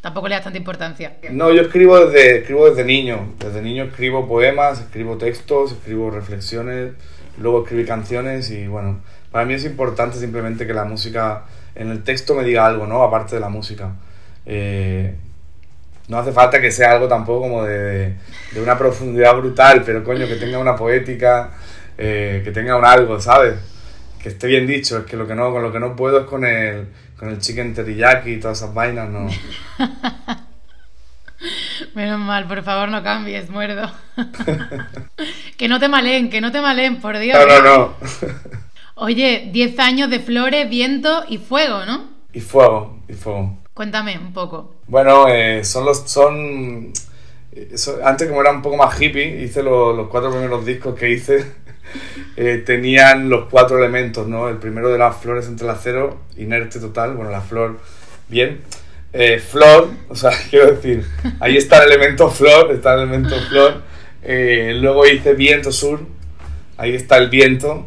tampoco 0.00 0.28
le 0.28 0.36
das 0.36 0.44
tanta 0.44 0.56
importancia. 0.56 1.16
No, 1.30 1.50
yo 1.50 1.62
escribo 1.62 1.98
desde, 1.98 2.38
escribo 2.38 2.70
desde 2.70 2.84
niño. 2.84 3.34
Desde 3.40 3.60
niño 3.60 3.84
escribo 3.84 4.28
poemas, 4.28 4.80
escribo 4.80 5.18
textos, 5.18 5.72
escribo 5.72 6.12
reflexiones, 6.12 6.92
luego 7.38 7.64
escribí 7.64 7.84
canciones 7.84 8.52
y 8.52 8.68
bueno, 8.68 9.00
para 9.32 9.44
mí 9.44 9.54
es 9.54 9.64
importante 9.64 10.18
simplemente 10.18 10.64
que 10.64 10.72
la 10.72 10.84
música 10.84 11.44
en 11.74 11.90
el 11.90 12.02
texto 12.02 12.34
me 12.34 12.44
diga 12.44 12.66
algo, 12.66 12.86
¿no? 12.86 13.02
Aparte 13.02 13.36
de 13.36 13.40
la 13.40 13.48
música. 13.48 13.92
Eh, 14.46 15.14
no 16.08 16.18
hace 16.18 16.32
falta 16.32 16.60
que 16.60 16.70
sea 16.70 16.92
algo 16.92 17.06
tampoco 17.06 17.42
como 17.42 17.64
de, 17.64 18.14
de 18.52 18.62
una 18.62 18.76
profundidad 18.76 19.36
brutal, 19.36 19.82
pero 19.84 20.02
coño, 20.02 20.26
que 20.26 20.36
tenga 20.36 20.58
una 20.58 20.74
poética 20.74 21.50
eh, 22.02 22.40
que 22.42 22.50
tenga 22.50 22.76
un 22.76 22.84
algo, 22.86 23.20
¿sabes? 23.20 23.56
Que 24.22 24.30
esté 24.30 24.46
bien 24.46 24.66
dicho, 24.66 24.96
es 24.98 25.04
que 25.04 25.18
lo 25.18 25.26
que 25.26 25.34
no, 25.34 25.52
con 25.52 25.62
lo 25.62 25.70
que 25.70 25.78
no 25.78 25.94
puedo 25.94 26.20
es 26.20 26.26
con 26.26 26.46
el, 26.46 26.88
con 27.18 27.28
el 27.28 27.38
chicken 27.38 27.74
teriyaki 27.74 28.30
y 28.32 28.40
todas 28.40 28.56
esas 28.56 28.72
vainas, 28.72 29.10
no. 29.10 29.28
Menos 31.94 32.18
mal, 32.20 32.48
por 32.48 32.62
favor 32.62 32.88
no 32.88 33.02
cambies, 33.02 33.50
muerdo. 33.50 33.90
que 35.58 35.68
no 35.68 35.78
te 35.78 35.88
malen, 35.88 36.30
que 36.30 36.40
no 36.40 36.50
te 36.50 36.62
malen, 36.62 37.02
por 37.02 37.18
Dios. 37.18 37.38
No, 37.38 37.46
no, 37.46 37.62
no. 37.62 37.94
Oye, 39.02 39.48
10 39.50 39.78
años 39.78 40.10
de 40.10 40.20
flores, 40.20 40.68
viento 40.68 41.24
y 41.26 41.38
fuego, 41.38 41.86
¿no? 41.86 42.10
Y 42.34 42.40
fuego, 42.40 43.00
y 43.08 43.14
fuego. 43.14 43.58
Cuéntame 43.72 44.18
un 44.18 44.34
poco. 44.34 44.74
Bueno, 44.88 45.26
eh, 45.26 45.64
son 45.64 45.86
los. 45.86 46.02
son. 46.10 46.92
Eh, 47.52 47.74
antes 48.04 48.28
como 48.28 48.42
era 48.42 48.50
un 48.50 48.60
poco 48.60 48.76
más 48.76 49.00
hippie, 49.00 49.42
hice 49.42 49.62
los 49.62 50.06
cuatro 50.08 50.30
primeros 50.30 50.66
discos 50.66 50.94
que 50.98 51.12
hice 51.12 51.46
eh, 52.36 52.62
tenían 52.66 53.30
los 53.30 53.46
cuatro 53.48 53.78
elementos, 53.78 54.28
¿no? 54.28 54.50
El 54.50 54.58
primero 54.58 54.90
de 54.90 54.98
las 54.98 55.16
flores 55.16 55.46
entre 55.46 55.64
el 55.64 55.70
acero, 55.70 56.20
inerte 56.36 56.78
total, 56.78 57.14
bueno, 57.14 57.30
la 57.30 57.40
flor, 57.40 57.78
bien. 58.28 58.60
Eh, 59.14 59.38
flor, 59.38 59.88
o 60.10 60.14
sea, 60.14 60.32
quiero 60.50 60.72
decir, 60.72 61.06
ahí 61.40 61.56
está 61.56 61.82
el 61.82 61.90
elemento 61.90 62.28
flor, 62.28 62.70
está 62.70 62.92
el 62.92 63.08
elemento 63.08 63.34
flor. 63.48 63.80
Luego 64.22 65.06
hice 65.06 65.32
viento 65.32 65.72
sur, 65.72 66.00
ahí 66.76 66.94
está 66.94 67.16
el 67.16 67.30
viento. 67.30 67.86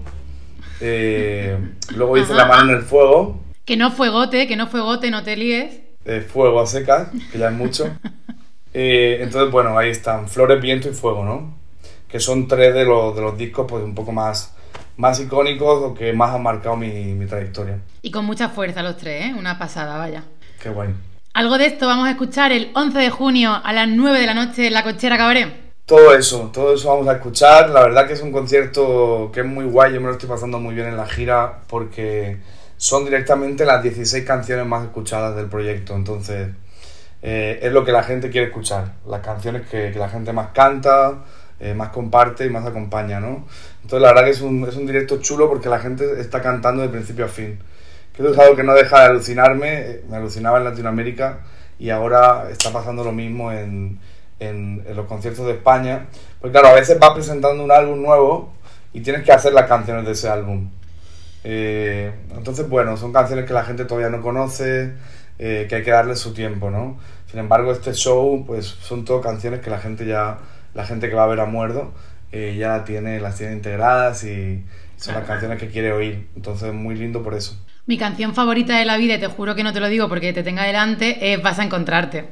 Luego 0.80 2.18
hice 2.18 2.34
la 2.34 2.46
mano 2.46 2.72
en 2.72 2.78
el 2.78 2.84
fuego. 2.84 3.42
Que 3.66 3.78
no 3.78 3.92
fuegote, 3.92 4.48
que 4.48 4.56
no 4.56 4.68
fuegote, 4.68 5.10
no 5.12 5.24
te 5.24 5.38
líes. 5.38 5.82
fuego 6.28 6.62
a 6.62 6.66
seca, 6.66 7.12
que 7.32 7.38
ya 7.38 7.50
es 7.50 7.54
mucho. 7.54 7.90
entonces, 8.74 9.52
bueno, 9.52 9.78
ahí 9.78 9.90
están, 9.90 10.28
flores, 10.28 10.62
viento 10.62 10.90
y 10.90 10.94
fuego, 10.94 11.24
¿no? 11.24 11.64
que 12.14 12.20
son 12.20 12.48
tres 12.48 12.76
de 12.76 12.86
los, 12.86 13.16
de 13.16 13.24
los 13.24 13.36
discos 13.36 13.66
pues 13.68 13.84
un 13.84 13.96
poco 13.96 14.12
más, 14.12 14.54
más 14.98 15.20
icónicos 15.20 15.82
o 15.82 15.96
que 15.96 16.14
más 16.14 16.36
han 16.36 16.44
marcado 16.44 16.78
mi, 16.78 16.88
mi 17.16 17.26
trayectoria. 17.26 17.80
Y 18.04 18.12
con 18.12 18.24
mucha 18.26 18.50
fuerza 18.50 18.84
los 18.84 18.98
tres, 18.98 19.26
¿eh? 19.26 19.34
Una 19.36 19.58
pasada, 19.58 19.98
vaya. 19.98 20.24
Qué 20.62 20.70
guay. 20.70 20.94
Algo 21.34 21.58
de 21.58 21.66
esto 21.66 21.88
vamos 21.88 22.08
a 22.08 22.12
escuchar 22.12 22.52
el 22.52 22.70
11 22.76 23.00
de 23.00 23.10
junio 23.10 23.60
a 23.64 23.74
las 23.74 23.88
9 23.88 24.20
de 24.20 24.28
la 24.28 24.36
noche 24.36 24.68
en 24.68 24.74
la 24.74 24.84
Cochera 24.84 25.18
Cabaret. 25.18 25.63
Todo 25.86 26.16
eso, 26.16 26.50
todo 26.54 26.76
eso 26.76 26.88
vamos 26.90 27.08
a 27.10 27.14
escuchar. 27.14 27.70
La 27.70 27.82
verdad 27.82 28.08
que 28.08 28.14
es 28.14 28.22
un 28.22 28.32
concierto 28.32 29.30
que 29.34 29.42
es 29.42 29.46
muy 29.46 29.66
guay, 29.66 29.94
yo 29.94 30.00
me 30.00 30.08
lo 30.08 30.14
estoy 30.14 30.30
pasando 30.30 30.58
muy 30.58 30.74
bien 30.74 30.88
en 30.88 30.96
la 30.96 31.06
gira 31.06 31.60
porque 31.68 32.38
son 32.78 33.04
directamente 33.04 33.66
las 33.66 33.84
16 33.84 34.24
canciones 34.24 34.66
más 34.66 34.86
escuchadas 34.86 35.36
del 35.36 35.48
proyecto. 35.48 35.94
Entonces, 35.94 36.50
eh, 37.22 37.60
es 37.62 37.74
lo 37.74 37.84
que 37.84 37.92
la 37.92 38.04
gente 38.04 38.30
quiere 38.30 38.48
escuchar. 38.48 38.94
Las 39.08 39.20
canciones 39.22 39.68
que, 39.68 39.92
la 39.92 40.08
gente 40.08 40.32
más 40.32 40.50
canta, 40.54 41.26
eh, 41.60 41.74
más 41.74 41.90
comparte 41.90 42.46
y 42.46 42.50
más 42.50 42.66
acompaña, 42.66 43.20
¿no? 43.20 43.46
Entonces 43.82 44.02
la 44.02 44.08
verdad 44.14 44.24
que 44.24 44.32
es 44.32 44.42
un, 44.42 44.66
es 44.68 44.78
un 44.78 44.86
directo 44.86 45.18
chulo 45.22 45.50
porque 45.50 45.68
la 45.68 45.80
gente 45.80 46.20
está 46.22 46.42
cantando 46.42 46.82
de 46.82 46.90
principio 46.90 47.26
a 47.26 47.28
fin. 47.28 47.60
Que 48.14 48.24
es 48.30 48.38
algo 48.38 48.56
que 48.56 48.64
no 48.64 48.74
deja 48.74 49.02
de 49.02 49.06
alucinarme, 49.08 50.00
me 50.10 50.16
alucinaba 50.18 50.60
en 50.60 50.64
Latinoamérica 50.66 51.40
y 51.78 51.90
ahora 51.90 52.50
está 52.50 52.72
pasando 52.72 53.04
lo 53.04 53.12
mismo 53.12 53.52
en, 53.52 54.00
en, 54.40 54.84
los 54.96 55.06
conciertos 55.06 55.46
de 55.46 55.54
España. 55.54 56.08
Pues 56.42 56.52
claro, 56.52 56.68
a 56.68 56.74
veces 56.74 57.00
vas 57.00 57.12
presentando 57.12 57.64
un 57.64 57.72
álbum 57.72 58.02
nuevo 58.02 58.54
y 58.94 59.02
tienes 59.02 59.24
que 59.24 59.32
hacer 59.32 59.54
las 59.54 59.68
canciones 59.68 60.06
de 60.06 60.12
ese 60.12 60.30
álbum. 60.30 60.70
Eh, 61.44 62.12
entonces, 62.36 62.68
bueno, 62.70 62.98
son 62.98 63.12
canciones 63.12 63.46
que 63.46 63.54
la 63.54 63.64
gente 63.64 63.86
todavía 63.86 64.10
no 64.10 64.22
conoce, 64.22 64.94
que 65.38 65.68
hay 65.70 65.84
que 65.84 65.92
darle 65.92 66.16
su 66.16 66.34
tiempo, 66.34 66.70
¿no? 66.70 66.98
Sin 67.30 67.40
embargo, 67.40 67.72
este 67.72 67.94
show, 67.94 68.46
pues 68.46 68.66
son 68.66 69.04
todo 69.04 69.20
canciones 69.20 69.60
que 69.60 69.70
la 69.70 69.80
gente 69.80 70.06
ya 70.06 70.38
la 70.74 70.86
gente 70.86 71.10
que 71.10 71.16
va 71.16 71.24
a 71.24 71.28
ver 71.28 71.40
a 71.40 71.46
Muerdo 71.46 71.94
eh, 72.32 72.56
ya 72.58 72.84
tiene, 72.84 73.20
las 73.20 73.38
tiene 73.38 73.54
integradas 73.54 74.24
y 74.24 74.64
son 74.98 75.14
las 75.16 75.26
canciones 75.26 75.60
que 75.60 75.68
quiere 75.68 75.94
oír. 75.94 76.30
Entonces, 76.36 76.74
muy 76.74 76.96
lindo 76.96 77.22
por 77.22 77.36
eso. 77.36 77.56
Mi 77.86 77.98
canción 77.98 78.34
favorita 78.34 78.78
de 78.78 78.86
la 78.86 78.98
vida, 78.98 79.16
y 79.16 79.20
te 79.20 79.28
juro 79.28 79.56
que 79.56 79.64
no 79.64 79.74
te 79.74 79.80
lo 79.80 79.88
digo 79.90 80.10
porque 80.10 80.34
te 80.34 80.42
tenga 80.42 80.64
delante, 80.64 81.34
es 81.34 81.42
Vas 81.44 81.60
a 81.60 81.64
encontrarte. 81.64 82.26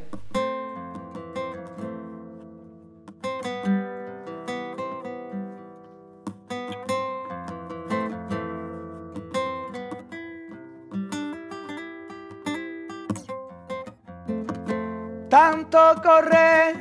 Tanto 15.32 15.80
correr 16.04 16.76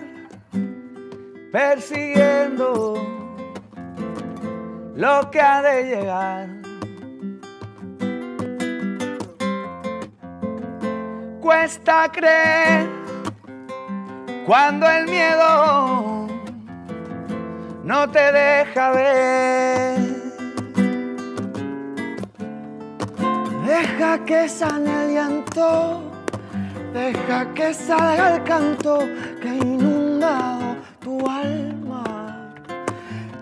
persiguiendo 1.52 2.94
lo 4.96 5.30
que 5.30 5.40
ha 5.40 5.62
de 5.62 5.84
llegar 5.84 6.48
cuesta 11.40 12.10
creer 12.10 12.88
cuando 14.46 14.88
el 14.88 15.06
miedo 15.06 16.26
no 17.84 18.10
te 18.10 18.32
deja 18.32 18.90
ver. 18.90 19.98
Deja 23.64 24.24
que 24.24 24.48
sane 24.48 25.04
el 25.04 25.14
llanto, 25.14 26.09
deja 26.92 27.55
que 27.55 27.74
salga 27.74 28.37
el 28.37 28.44
canto 28.44 29.00
que 29.40 29.48
ha 29.48 29.55
inundado 29.55 30.76
tu 31.00 31.26
alma. 31.29 32.55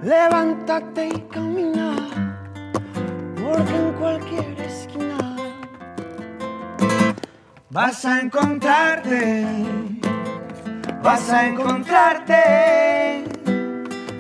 Levántate 0.03 1.09
y 1.09 1.21
camina, 1.33 1.97
porque 3.43 3.77
en 3.77 3.93
cualquier 3.99 4.61
esquina 4.61 5.19
Vas 7.71 8.05
a 8.05 8.21
encontrarte, 8.21 9.47
vas 11.03 11.31
a 11.31 11.47
encontrarte, 11.47 13.25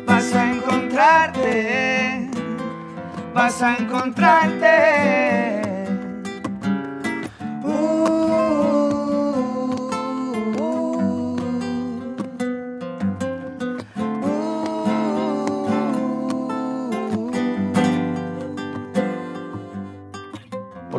vas 0.07 0.35
a 0.35 0.53
encontrarte, 0.53 2.31
vas 3.33 3.63
a 3.63 3.77
encontrarte. 3.77 5.58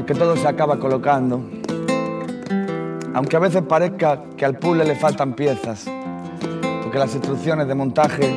Porque 0.10 0.22
todo 0.22 0.36
se 0.38 0.48
acaba 0.48 0.80
colocando 0.80 1.48
aunque 3.14 3.36
a 3.36 3.40
veces 3.40 3.62
parezca 3.62 4.24
que 4.36 4.44
al 4.44 4.58
puzzle 4.58 4.84
le 4.84 4.96
faltan 4.96 5.34
piezas, 5.34 5.86
porque 6.82 6.98
las 6.98 7.14
instrucciones 7.14 7.68
de 7.68 7.76
montaje 7.76 8.34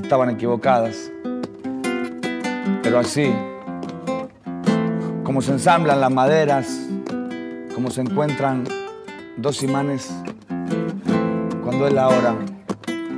estaban 0.00 0.30
equivocadas. 0.30 1.10
Pero 2.84 3.00
así, 3.00 3.34
como 5.24 5.42
se 5.42 5.50
ensamblan 5.50 6.00
las 6.00 6.12
maderas, 6.12 6.68
como 7.74 7.90
se 7.90 8.02
encuentran 8.02 8.62
dos 9.36 9.64
imanes, 9.64 10.12
cuando 11.64 11.88
es 11.88 11.92
la 11.92 12.06
hora, 12.06 12.36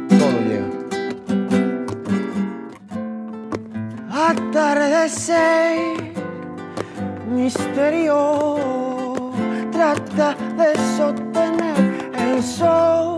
todo 0.08 0.40
llega. 0.48 0.66
Misterio 7.42 8.56
trata 9.72 10.36
de 10.56 10.70
sostener 10.96 11.76
el 12.14 12.40
sol. 12.40 13.16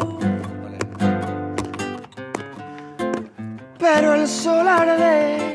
Pero 3.79 4.15
el 4.15 4.27
sol 4.27 4.67
arde 4.67 5.53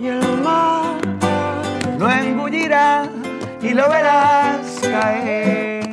y 0.00 0.06
el 0.08 0.42
mar 0.42 0.96
lo 2.00 2.10
engullirá 2.10 3.04
y 3.62 3.70
lo 3.78 3.88
verás 3.88 4.80
caer. 4.82 5.84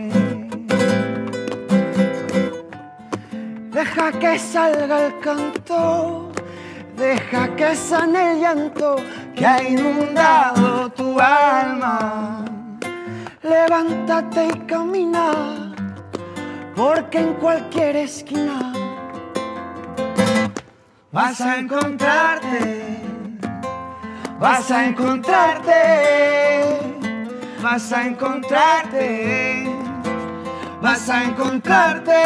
Deja 3.78 4.12
que 4.22 4.40
salga 4.40 5.06
el 5.06 5.20
canto, 5.20 6.32
deja 6.98 7.56
que 7.56 7.76
sane 7.76 8.32
el 8.32 8.40
llanto 8.40 8.96
que 9.38 9.46
ha 9.46 9.62
inundado 9.62 10.90
tu 10.90 11.20
alma. 11.20 12.44
Levántate 13.44 14.48
y 14.48 14.60
camina, 14.66 15.74
porque 16.76 17.20
en 17.20 17.34
cualquier 17.36 17.98
esquina 17.98 18.74
vas 21.12 21.40
a 21.40 21.60
encontrarte, 21.60 22.98
vas 24.40 24.72
a 24.72 24.86
encontrarte, 24.88 26.80
vas 27.62 27.92
a 27.94 28.08
encontrarte, 28.08 29.70
vas 30.82 31.10
a 31.10 31.24
encontrarte, 31.24 32.24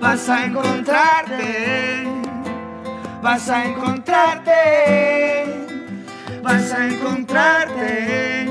vas 0.00 0.28
a 0.28 0.44
encontrarte, 0.46 2.08
vas 3.22 3.48
a 3.50 3.64
encontrarte, 3.66 5.15
vas 6.46 6.72
a 6.72 6.86
encontrarte. 6.86 8.46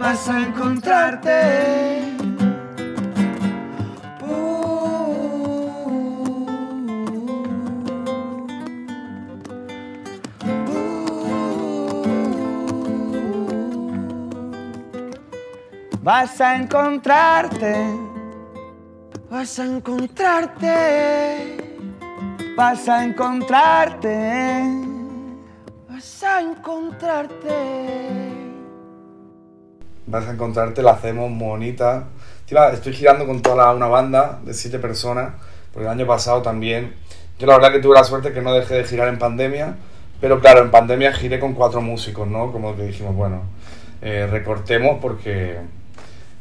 Vas 0.00 0.28
a 0.28 0.40
encontrarte. 0.40 2.12
Vas 16.04 16.40
a 16.40 16.56
encontrarte, 16.56 17.76
vas 19.30 19.58
a 19.60 19.64
encontrarte, 19.64 21.56
vas 22.56 22.88
a 22.88 23.04
encontrarte, 23.04 24.91
vas 26.32 26.38
a 26.38 26.40
encontrarte 26.40 27.48
vas 30.06 30.26
a 30.26 30.32
encontrarte, 30.32 30.82
la 30.82 30.92
hacemos 30.92 31.30
bonita. 31.38 32.08
Estoy 32.72 32.92
girando 32.92 33.26
con 33.26 33.40
toda 33.40 33.72
una 33.72 33.86
banda 33.86 34.40
de 34.44 34.52
siete 34.52 34.78
personas, 34.78 35.34
porque 35.72 35.86
el 35.86 35.92
año 35.92 36.06
pasado 36.06 36.42
también, 36.42 36.94
yo 37.38 37.46
la 37.46 37.54
verdad 37.54 37.72
que 37.72 37.78
tuve 37.78 37.94
la 37.94 38.04
suerte 38.04 38.32
que 38.32 38.42
no 38.42 38.52
dejé 38.52 38.74
de 38.74 38.84
girar 38.84 39.08
en 39.08 39.18
pandemia, 39.18 39.76
pero 40.20 40.40
claro, 40.40 40.60
en 40.60 40.70
pandemia 40.70 41.12
giré 41.12 41.40
con 41.40 41.54
cuatro 41.54 41.80
músicos, 41.80 42.28
¿no? 42.28 42.52
Como 42.52 42.76
que 42.76 42.84
dijimos, 42.84 43.14
bueno, 43.14 43.42
eh, 44.02 44.26
recortemos 44.30 44.98
porque... 45.00 45.58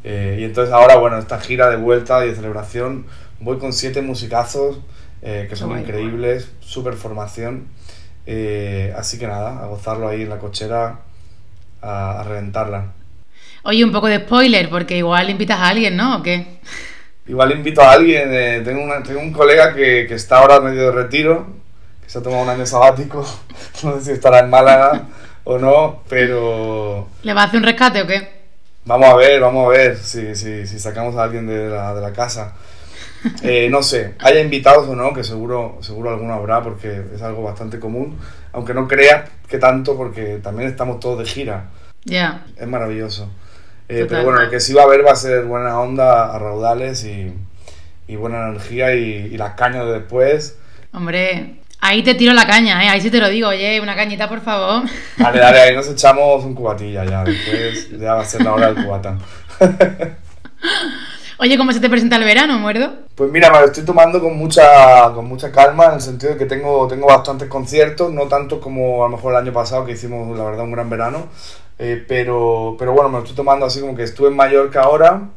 Eh, 0.03 0.37
y 0.39 0.43
entonces 0.43 0.73
ahora, 0.73 0.97
bueno, 0.97 1.17
esta 1.17 1.39
gira 1.39 1.69
de 1.69 1.77
vuelta 1.77 2.25
y 2.25 2.29
de 2.29 2.35
celebración, 2.35 3.05
voy 3.39 3.57
con 3.57 3.71
siete 3.71 4.01
musicazos 4.01 4.81
eh, 5.21 5.45
que 5.49 5.55
son 5.55 5.77
increíbles, 5.79 6.51
super 6.59 6.95
formación. 6.95 7.67
Así 8.95 9.17
que 9.19 9.27
nada, 9.27 9.63
a 9.63 9.67
gozarlo 9.67 10.07
ahí 10.07 10.23
en 10.23 10.29
la 10.29 10.39
cochera, 10.39 10.99
a, 11.81 12.21
a 12.21 12.23
reventarla. 12.23 12.93
Oye, 13.63 13.83
un 13.83 13.91
poco 13.91 14.07
de 14.07 14.19
spoiler, 14.19 14.69
porque 14.69 14.97
igual 14.97 15.29
invitas 15.29 15.59
a 15.59 15.67
alguien, 15.67 15.95
¿no? 15.95 16.17
¿O 16.17 16.23
qué? 16.23 16.59
Igual 17.27 17.51
invito 17.51 17.81
a 17.81 17.91
alguien. 17.91 18.29
Eh, 18.31 18.61
tengo, 18.65 18.83
un 19.21 19.31
colega 19.31 19.73
que, 19.73 20.05
que, 20.07 20.15
está 20.15 20.39
ahora 20.39 20.59
medio 20.59 20.85
de 20.85 20.91
retiro, 20.91 21.47
que 22.03 22.09
se 22.09 22.17
ha 22.17 22.23
tomado 22.23 22.43
un 22.43 22.49
año 22.49 22.65
sabático. 22.65 23.25
No 23.83 23.97
sé 23.97 24.05
si 24.05 24.11
estará 24.11 24.39
en 24.39 24.49
Málaga 24.49 25.03
o 25.43 25.57
no, 25.57 26.03
pero... 26.09 27.07
¿Le 27.23 27.33
va 27.33 27.43
a 27.43 27.45
hacer 27.45 27.59
un 27.59 27.65
rescate 27.65 28.01
o 28.01 28.07
qué? 28.07 28.41
Vamos 28.85 29.09
a 29.09 29.15
ver, 29.15 29.39
vamos 29.39 29.65
a 29.65 29.69
ver 29.69 29.97
si, 29.97 30.35
si, 30.35 30.67
si 30.67 30.79
sacamos 30.79 31.15
a 31.15 31.23
alguien 31.23 31.47
de 31.47 31.69
la, 31.69 31.93
de 31.95 32.01
la 32.01 32.11
casa. 32.11 32.53
Eh, 33.43 33.69
no 33.69 33.83
sé, 33.83 34.15
haya 34.19 34.39
invitados 34.39 34.87
o 34.87 34.95
no, 34.95 35.13
que 35.13 35.23
seguro, 35.23 35.77
seguro 35.81 36.09
alguno 36.09 36.33
habrá 36.33 36.61
porque 36.61 37.03
es 37.13 37.21
algo 37.21 37.43
bastante 37.43 37.79
común, 37.79 38.17
aunque 38.51 38.73
no 38.73 38.87
crea 38.87 39.25
que 39.47 39.57
tanto 39.57 39.95
porque 39.95 40.39
también 40.41 40.69
estamos 40.69 40.99
todos 40.99 41.19
de 41.19 41.25
gira. 41.25 41.69
Ya. 42.03 42.45
Es 42.57 42.67
maravilloso. 42.67 43.29
Eh, 43.87 44.05
pero 44.07 44.23
bueno, 44.23 44.41
lo 44.41 44.49
que 44.49 44.59
sí 44.59 44.73
va 44.73 44.83
a 44.83 44.85
haber 44.85 45.05
va 45.05 45.11
a 45.11 45.15
ser 45.15 45.43
buena 45.43 45.79
onda 45.79 46.33
a 46.33 46.39
raudales 46.39 47.03
y, 47.03 47.33
buena 48.15 48.49
energía 48.49 48.93
y, 48.93 49.37
las 49.37 49.53
cañas 49.53 49.85
de 49.85 49.93
después. 49.93 50.57
Hombre, 50.91 51.55
ahí 51.79 52.03
te 52.03 52.15
tiro 52.15 52.33
la 52.33 52.47
caña, 52.47 52.83
¿eh? 52.83 52.89
ahí 52.89 53.01
sí 53.01 53.09
te 53.09 53.19
lo 53.19 53.29
digo, 53.29 53.49
oye, 53.49 53.79
una 53.79 53.95
cañita 53.95 54.27
por 54.27 54.41
favor. 54.41 54.83
Dale, 55.17 55.39
dale, 55.39 55.59
ahí 55.59 55.75
nos 55.75 55.87
echamos 55.89 56.43
un 56.43 56.55
cubatilla 56.55 57.05
ya, 57.05 57.23
después 57.23 57.89
ya 57.91 58.15
va 58.15 58.21
a 58.21 58.25
ser 58.25 58.43
la 58.43 58.53
hora 58.53 58.71
del 58.71 58.83
cubata. 58.83 59.17
Oye, 61.43 61.57
¿cómo 61.57 61.73
se 61.73 61.79
te 61.79 61.89
presenta 61.89 62.17
el 62.17 62.23
verano, 62.23 62.59
muerdo? 62.59 62.93
Pues 63.15 63.31
mira, 63.31 63.49
me 63.49 63.61
lo 63.61 63.65
estoy 63.65 63.83
tomando 63.83 64.21
con 64.21 64.37
mucha, 64.37 65.11
con 65.15 65.25
mucha 65.25 65.51
calma, 65.51 65.87
en 65.87 65.93
el 65.93 66.01
sentido 66.01 66.33
de 66.33 66.37
que 66.37 66.45
tengo, 66.45 66.87
tengo 66.87 67.07
bastantes 67.07 67.47
conciertos, 67.47 68.13
no 68.13 68.27
tanto 68.27 68.61
como 68.61 69.03
a 69.03 69.09
lo 69.09 69.17
mejor 69.17 69.33
el 69.33 69.39
año 69.39 69.51
pasado, 69.51 69.83
que 69.83 69.93
hicimos, 69.93 70.37
la 70.37 70.43
verdad, 70.43 70.65
un 70.65 70.71
gran 70.71 70.87
verano. 70.91 71.29
Eh, 71.79 72.05
pero, 72.07 72.75
pero 72.77 72.93
bueno, 72.93 73.09
me 73.09 73.13
lo 73.13 73.23
estoy 73.23 73.35
tomando 73.35 73.65
así 73.65 73.81
como 73.81 73.95
que 73.95 74.03
estuve 74.03 74.27
en 74.27 74.35
Mallorca 74.35 74.83
ahora, 74.83 75.29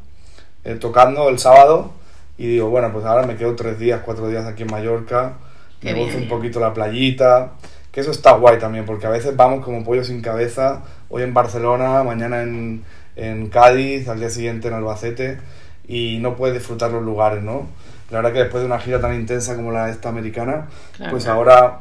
eh, 0.64 0.74
tocando 0.74 1.30
el 1.30 1.38
sábado, 1.38 1.92
y 2.36 2.48
digo, 2.48 2.68
bueno, 2.68 2.92
pues 2.92 3.06
ahora 3.06 3.26
me 3.26 3.36
quedo 3.36 3.56
tres 3.56 3.78
días, 3.78 4.02
cuatro 4.04 4.28
días 4.28 4.44
aquí 4.44 4.64
en 4.64 4.70
Mallorca, 4.70 5.38
me 5.80 5.94
gozo 5.94 6.18
un 6.18 6.28
poquito 6.28 6.60
la 6.60 6.74
playita, 6.74 7.52
que 7.90 8.00
eso 8.00 8.10
está 8.10 8.32
guay 8.32 8.58
también, 8.58 8.84
porque 8.84 9.06
a 9.06 9.10
veces 9.10 9.34
vamos 9.36 9.64
como 9.64 9.82
pollo 9.82 10.04
sin 10.04 10.20
cabeza, 10.20 10.82
hoy 11.08 11.22
en 11.22 11.32
Barcelona, 11.32 12.02
mañana 12.02 12.42
en, 12.42 12.84
en 13.16 13.48
Cádiz, 13.48 14.06
al 14.06 14.18
día 14.18 14.28
siguiente 14.28 14.68
en 14.68 14.74
Albacete, 14.74 15.38
y 15.86 16.18
no 16.20 16.36
puedes 16.36 16.54
disfrutar 16.56 16.90
los 16.90 17.02
lugares, 17.02 17.42
¿no? 17.42 17.66
La 18.10 18.18
verdad 18.18 18.32
que 18.32 18.38
después 18.40 18.62
de 18.62 18.66
una 18.66 18.78
gira 18.78 19.00
tan 19.00 19.14
intensa 19.14 19.56
como 19.56 19.72
la 19.72 19.90
esta 19.90 20.08
americana, 20.08 20.68
pues 21.10 21.26
ahora 21.26 21.80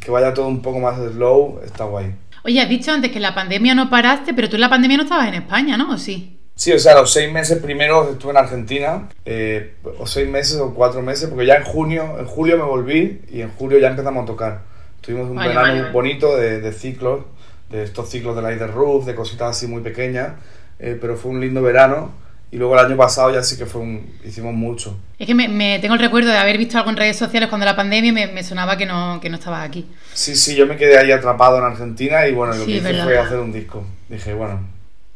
que 0.00 0.10
vaya 0.10 0.34
todo 0.34 0.48
un 0.48 0.60
poco 0.62 0.80
más 0.80 0.96
slow, 0.98 1.60
está 1.64 1.84
guay. 1.84 2.14
Oye, 2.44 2.60
has 2.60 2.68
dicho 2.68 2.90
antes 2.90 3.10
que 3.10 3.18
en 3.18 3.22
la 3.22 3.34
pandemia 3.34 3.74
no 3.74 3.88
paraste, 3.88 4.34
pero 4.34 4.48
tú 4.48 4.56
en 4.56 4.62
la 4.62 4.68
pandemia 4.68 4.96
no 4.96 5.04
estabas 5.04 5.28
en 5.28 5.34
España, 5.34 5.76
¿no? 5.76 5.92
¿O 5.92 5.98
sí? 5.98 6.38
Sí, 6.54 6.72
o 6.72 6.78
sea, 6.78 6.94
los 6.94 7.12
seis 7.12 7.32
meses 7.32 7.58
primeros 7.58 8.10
estuve 8.10 8.32
en 8.32 8.36
Argentina, 8.36 9.08
eh, 9.24 9.74
o 9.98 10.06
seis 10.06 10.28
meses 10.28 10.58
o 10.58 10.74
cuatro 10.74 11.02
meses, 11.02 11.28
porque 11.28 11.46
ya 11.46 11.54
en 11.54 11.64
junio, 11.64 12.18
en 12.18 12.26
julio 12.26 12.58
me 12.58 12.64
volví 12.64 13.22
y 13.30 13.40
en 13.40 13.50
julio 13.52 13.78
ya 13.78 13.88
empezamos 13.88 14.24
a 14.24 14.26
tocar. 14.26 14.60
Tuvimos 15.00 15.30
un 15.30 15.36
verano 15.36 15.92
bonito 15.92 16.36
de, 16.36 16.60
de, 16.60 16.72
ciclos, 16.72 17.24
de 17.70 17.84
estos 17.84 18.10
ciclos 18.10 18.36
de 18.36 18.42
Light 18.42 18.60
Roof, 18.60 19.06
de 19.06 19.14
cositas 19.14 19.56
así 19.56 19.66
muy 19.66 19.82
pequeñas, 19.82 20.32
eh, 20.78 20.98
pero 21.00 21.16
fue 21.16 21.30
un 21.30 21.40
lindo 21.40 21.62
verano 21.62 22.10
y 22.52 22.58
luego 22.58 22.78
el 22.78 22.84
año 22.84 22.98
pasado 22.98 23.32
ya 23.32 23.42
sí 23.42 23.56
que 23.56 23.64
fue 23.64 23.80
un, 23.80 24.14
hicimos 24.24 24.52
mucho. 24.52 25.00
Es 25.18 25.26
que 25.26 25.34
me, 25.34 25.78
tengo 25.78 25.94
el 25.94 26.00
recuerdo 26.00 26.30
de 26.30 26.36
haber 26.36 26.58
visto 26.58 26.76
algo 26.76 26.90
en 26.90 26.98
redes 26.98 27.16
sociales 27.16 27.48
cuando 27.48 27.64
la 27.64 27.74
pandemia 27.74 28.12
me, 28.12 28.26
me 28.26 28.44
sonaba 28.44 28.76
que 28.76 28.84
no, 28.84 29.18
que 29.22 29.30
no 29.30 29.36
estabas 29.36 29.66
aquí. 29.66 29.86
Sí, 30.12 30.36
sí, 30.36 30.54
yo 30.54 30.66
me 30.66 30.76
quedé 30.76 30.98
ahí 30.98 31.10
atrapado 31.10 31.56
en 31.56 31.64
Argentina 31.64 32.26
y 32.28 32.32
bueno, 32.32 32.54
lo 32.54 32.66
que 32.66 32.72
hice 32.72 33.02
fue 33.02 33.18
hacer 33.18 33.38
un 33.38 33.54
disco. 33.54 33.86
Dije, 34.10 34.34
bueno. 34.34 34.60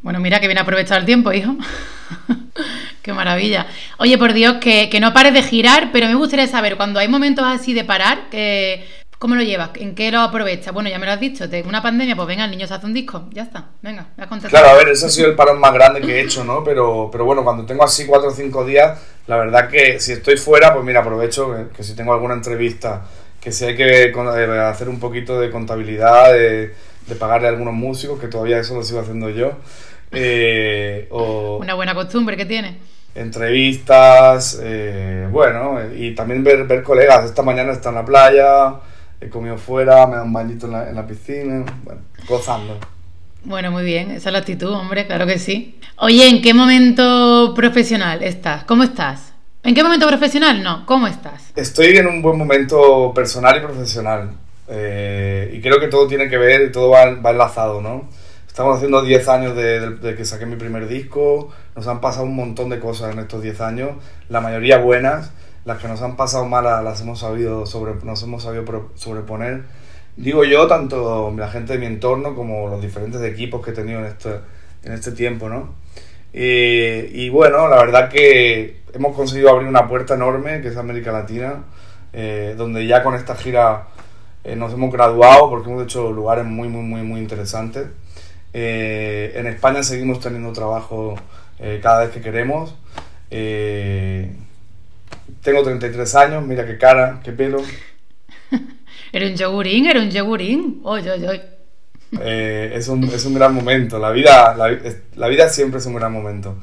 Bueno, 0.01 0.19
mira 0.19 0.41
que 0.41 0.47
bien 0.47 0.59
aprovechado 0.59 0.99
el 0.99 1.05
tiempo, 1.05 1.31
hijo. 1.31 1.55
Qué 3.03 3.13
maravilla. 3.13 3.67
Oye, 3.99 4.17
por 4.17 4.33
Dios, 4.33 4.57
que, 4.61 4.89
que 4.89 4.99
no 4.99 5.13
pares 5.13 5.35
de 5.35 5.43
girar, 5.43 5.91
pero 5.93 6.07
me 6.07 6.15
gustaría 6.15 6.47
saber, 6.47 6.79
cuando 6.79 7.01
hay 7.01 7.09
momentos 7.09 7.45
así 7.47 7.75
de 7.75 7.85
parar, 7.85 8.31
que 8.31 8.87
¿Cómo 9.19 9.35
lo 9.35 9.43
llevas? 9.43 9.71
¿En 9.77 9.95
qué 9.95 10.11
lo 10.11 10.21
aprovechas? 10.21 10.75
Bueno, 10.75 10.91
ya 10.91 10.99
me 10.99 11.07
lo 11.07 11.13
has 11.13 11.21
dicho, 11.21 11.49
de 11.49 11.63
una 11.63 11.83
pandemia, 11.83 12.15
pues 12.15 12.29
venga, 12.29 12.45
el 12.45 12.51
niño 12.51 12.67
se 12.67 12.75
hace 12.75 12.85
un 12.85 12.93
disco, 12.93 13.29
ya 13.33 13.45
está, 13.45 13.71
venga, 13.81 14.09
me 14.15 14.25
has 14.25 14.29
contestado. 14.29 14.63
Claro, 14.63 14.77
a 14.77 14.79
ver, 14.79 14.93
ese 14.93 15.07
ha 15.07 15.09
sido 15.09 15.29
el 15.29 15.35
parón 15.35 15.59
más 15.59 15.73
grande 15.73 16.03
que 16.03 16.17
he 16.17 16.21
hecho, 16.21 16.45
¿no? 16.45 16.63
Pero, 16.63 17.09
pero 17.11 17.25
bueno, 17.25 17.43
cuando 17.43 17.65
tengo 17.65 17.83
así 17.83 18.05
cuatro 18.05 18.29
o 18.29 18.33
cinco 18.33 18.67
días, 18.67 18.99
la 19.27 19.37
verdad 19.39 19.71
que 19.71 20.01
si 20.01 20.13
estoy 20.13 20.37
fuera, 20.37 20.75
pues 20.75 20.85
mira, 20.85 21.01
aprovecho 21.01 21.71
que, 21.75 21.83
si 21.83 21.97
tengo 21.97 22.13
alguna 22.13 22.35
entrevista, 22.35 23.07
que 23.41 23.53
si 23.53 23.65
hay 23.65 23.75
que 23.75 24.05
eh, 24.05 24.61
hacer 24.61 24.91
un 24.91 25.01
poquito 25.01 25.41
de 25.41 25.51
contabilidad, 25.51 26.35
de, 26.35 26.75
pagarle 27.19 27.47
a 27.47 27.51
algunos 27.51 27.73
músicos, 27.73 28.21
que 28.21 28.29
todavía 28.29 28.59
eso 28.59 28.75
lo 28.75 28.83
sigo 28.83 29.01
haciendo 29.01 29.31
yo. 29.31 29.53
Eh, 30.13 31.09
o... 31.11 31.57
Una 31.59 31.75
buena 31.75 31.95
costumbre 31.95 32.37
que 32.37 32.45
tiene 32.45 32.79
entrevistas, 33.17 34.61
eh, 34.63 35.27
bueno, 35.31 35.79
y 35.97 36.15
también 36.15 36.45
ver, 36.45 36.65
ver 36.65 36.83
colegas. 36.83 37.25
Esta 37.25 37.43
mañana 37.43 37.73
está 37.73 37.89
en 37.89 37.95
la 37.95 38.05
playa, 38.05 38.75
he 39.21 39.29
comido 39.29 39.57
fuera, 39.57 40.07
me 40.07 40.17
dan 40.17 40.27
un 40.27 40.33
bañito 40.33 40.67
en 40.67 40.73
la, 40.73 40.89
en 40.89 40.95
la 40.95 41.07
piscina, 41.07 41.65
bueno, 41.85 42.01
gozando. 42.29 42.79
Bueno, 43.45 43.71
muy 43.71 43.85
bien, 43.85 44.11
esa 44.11 44.29
es 44.29 44.33
la 44.33 44.41
actitud, 44.41 44.71
hombre, 44.73 45.07
claro 45.07 45.27
que 45.27 45.39
sí. 45.39 45.79
Oye, 45.99 46.29
¿en 46.29 46.43
qué 46.43 46.53
momento 46.53 47.53
profesional 47.55 48.23
estás? 48.23 48.65
¿Cómo 48.65 48.83
estás? 48.83 49.35
¿En 49.63 49.75
qué 49.75 49.83
momento 49.83 50.07
profesional? 50.07 50.63
No, 50.63 50.85
¿cómo 50.87 51.07
estás? 51.07 51.53
Estoy 51.57 51.97
en 51.97 52.07
un 52.07 52.23
buen 52.23 52.37
momento 52.37 53.13
personal 53.15 53.57
y 53.57 53.61
profesional. 53.61 54.31
Eh, 54.69 55.53
y 55.55 55.61
creo 55.61 55.79
que 55.79 55.89
todo 55.89 56.07
tiene 56.09 56.29
que 56.29 56.39
ver 56.39 56.63
y 56.63 56.73
todo 56.73 56.91
va, 56.91 57.15
va 57.15 57.31
enlazado, 57.31 57.81
¿no? 57.81 58.09
Estamos 58.47 58.77
haciendo 58.77 59.03
10 59.03 59.29
años 59.29 59.57
de, 59.57 59.91
de, 59.91 60.17
que 60.17 60.25
saqué 60.25 60.47
mi 60.47 60.57
primer 60.57 60.89
disco, 60.89 61.51
nos 61.75 61.87
han 61.87 62.01
pasado 62.01 62.25
un 62.25 62.35
montón 62.35 62.71
de 62.71 62.81
cosas 62.81 63.13
en 63.13 63.19
estos 63.19 63.43
10 63.43 63.61
años, 63.61 63.91
la 64.29 64.41
mayoría 64.41 64.79
buenas, 64.79 65.31
las 65.67 65.79
que 65.79 65.89
nos 65.89 66.01
han 66.01 66.17
pasado 66.17 66.47
malas 66.47 66.83
las 66.83 67.01
hemos 67.03 67.19
sabido 67.19 67.67
sobre, 67.67 67.95
nos 68.05 68.23
hemos 68.23 68.45
sabido 68.45 68.91
sobreponer. 68.95 69.65
Digo 70.17 70.45
yo, 70.45 70.67
tanto 70.69 71.35
la 71.37 71.49
gente 71.49 71.75
de 71.75 71.79
mi 71.81 71.87
entorno 71.87 72.35
como 72.35 72.69
los 72.69 72.81
diferentes 72.81 73.21
equipos 73.23 73.63
que 73.63 73.73
he 73.73 73.75
tenido 73.75 73.99
en 73.99 74.07
este, 74.07 74.31
en 74.85 74.93
este 74.93 75.13
tiempo, 75.13 75.49
¿no? 75.49 75.75
Y, 76.33 77.29
bueno, 77.31 77.67
la 77.69 77.77
verdad 77.79 78.09
que 78.11 78.83
hemos 78.93 79.17
conseguido 79.17 79.51
abrir 79.51 79.69
una 79.69 79.89
puerta 79.89 80.15
enorme, 80.15 80.61
que 80.61 80.69
es 80.69 80.77
América 80.77 81.11
Latina, 81.11 81.65
eh, 82.13 82.55
donde 82.57 82.87
ya 82.87 83.03
con 83.03 83.15
esta 83.15 83.35
gira 83.35 83.89
eh, 84.45 84.55
nos 84.55 84.73
hemos 84.73 84.93
graduado 84.93 85.49
porque 85.51 85.71
hemos 85.71 85.85
hecho 85.85 86.13
lugares 86.13 86.45
muy, 86.45 86.69
muy, 86.69 86.83
muy, 86.83 87.03
muy 87.03 87.21
interesantes. 87.21 87.89
Eh, 88.53 89.33
en 89.35 89.47
España 89.47 89.83
seguimos 89.83 90.21
teniendo 90.21 90.53
trabajo 90.53 91.17
cada 91.83 92.01
vez 92.05 92.11
que 92.11 92.21
queremos. 92.21 92.75
Tengo 95.43 95.63
33 95.63 96.15
años, 96.15 96.47
mira 96.47 96.67
qué 96.67 96.79
cara, 96.79 97.21
qué 97.23 97.33
pelo. 97.33 97.63
era 99.13 99.27
un 99.27 99.37
yogurín, 99.37 99.87
era 99.87 100.01
un 100.01 100.11
yogurín. 100.11 100.81
Oye, 100.83 101.11
oye, 101.11 101.43
eh, 102.21 102.73
es, 102.75 102.89
un, 102.89 103.05
es 103.05 103.25
un 103.25 103.35
gran 103.35 103.55
momento. 103.55 103.99
La 103.99 104.11
vida, 104.11 104.55
la, 104.55 105.29
vida 105.29 105.49
siempre 105.49 105.81
es 105.81 105.87
un 105.87 105.95
gran 105.95 106.13
momento. 106.13 106.57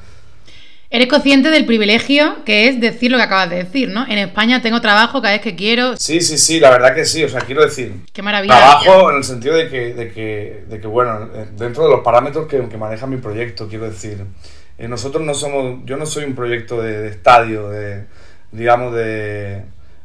Eres 0.90 1.08
consciente 1.08 1.50
del 1.50 1.66
privilegio 1.66 2.44
que 2.46 2.68
es 2.68 2.80
decir 2.80 3.12
lo 3.12 3.18
que 3.18 3.24
acabas 3.24 3.50
de 3.50 3.64
decir, 3.64 3.90
¿no? 3.90 4.06
En 4.08 4.20
España 4.20 4.62
tengo 4.62 4.80
trabajo 4.80 5.22
cada 5.22 5.34
vez 5.34 5.42
que 5.42 5.56
quiero. 5.56 5.98
Sí, 5.98 6.22
sí, 6.22 6.38
sí, 6.38 6.60
la 6.60 6.70
verdad 6.70 6.94
que 6.94 7.04
sí. 7.04 7.24
O 7.24 7.30
sea, 7.30 7.42
quiero 7.42 7.64
decir. 7.64 7.94
Qué 8.14 8.22
maravilla. 8.22 8.56
Trabajo 8.56 9.10
en 9.10 9.18
el 9.18 9.24
sentido 9.24 9.56
de 9.56 9.70
que, 9.70 9.94
de 9.96 10.12
que, 10.12 10.66
de 10.70 10.80
que 10.80 10.88
bueno, 10.88 11.30
eh, 11.34 11.48
dentro 11.58 11.86
de 11.86 11.90
los 11.90 12.02
parámetros 12.02 12.48
que, 12.48 12.70
que 12.70 12.78
maneja 12.78 13.08
mi 13.08 13.18
proyecto, 13.18 13.68
quiero 13.68 13.90
decir. 13.90 14.24
Eh, 14.78 14.88
nosotros 14.88 15.24
no 15.24 15.34
somos. 15.34 15.80
Yo 15.86 15.98
no 15.98 16.06
soy 16.06 16.26
un 16.26 16.36
proyecto 16.36 16.80
de 16.82 17.08
estadio, 17.08 17.70
de 17.70 18.06
digamos, 18.54 18.94
de, 18.94 19.64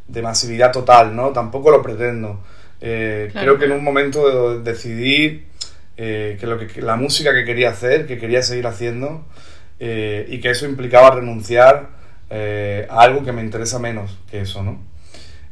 de 0.08 0.22
masividad 0.22 0.72
total, 0.72 1.14
¿no? 1.14 1.30
Tampoco 1.30 1.70
lo 1.70 1.82
pretendo. 1.82 2.40
Eh, 2.80 3.30
creo 3.32 3.58
que 3.58 3.66
en 3.66 3.72
un 3.72 3.84
momento 3.84 4.60
decidí 4.60 5.44
eh, 5.96 6.36
que, 6.40 6.46
lo 6.46 6.58
que 6.58 6.80
la 6.80 6.96
música 6.96 7.32
que 7.32 7.44
quería 7.44 7.70
hacer, 7.70 8.06
que 8.06 8.18
quería 8.18 8.42
seguir 8.42 8.66
haciendo, 8.66 9.24
eh, 9.78 10.26
y 10.28 10.40
que 10.40 10.50
eso 10.50 10.66
implicaba 10.66 11.10
renunciar 11.10 11.98
a 12.30 13.00
algo 13.00 13.24
que 13.24 13.32
me 13.32 13.42
interesa 13.42 13.78
menos 13.78 14.18
que 14.30 14.42
eso, 14.42 14.62
¿no? 14.62 14.78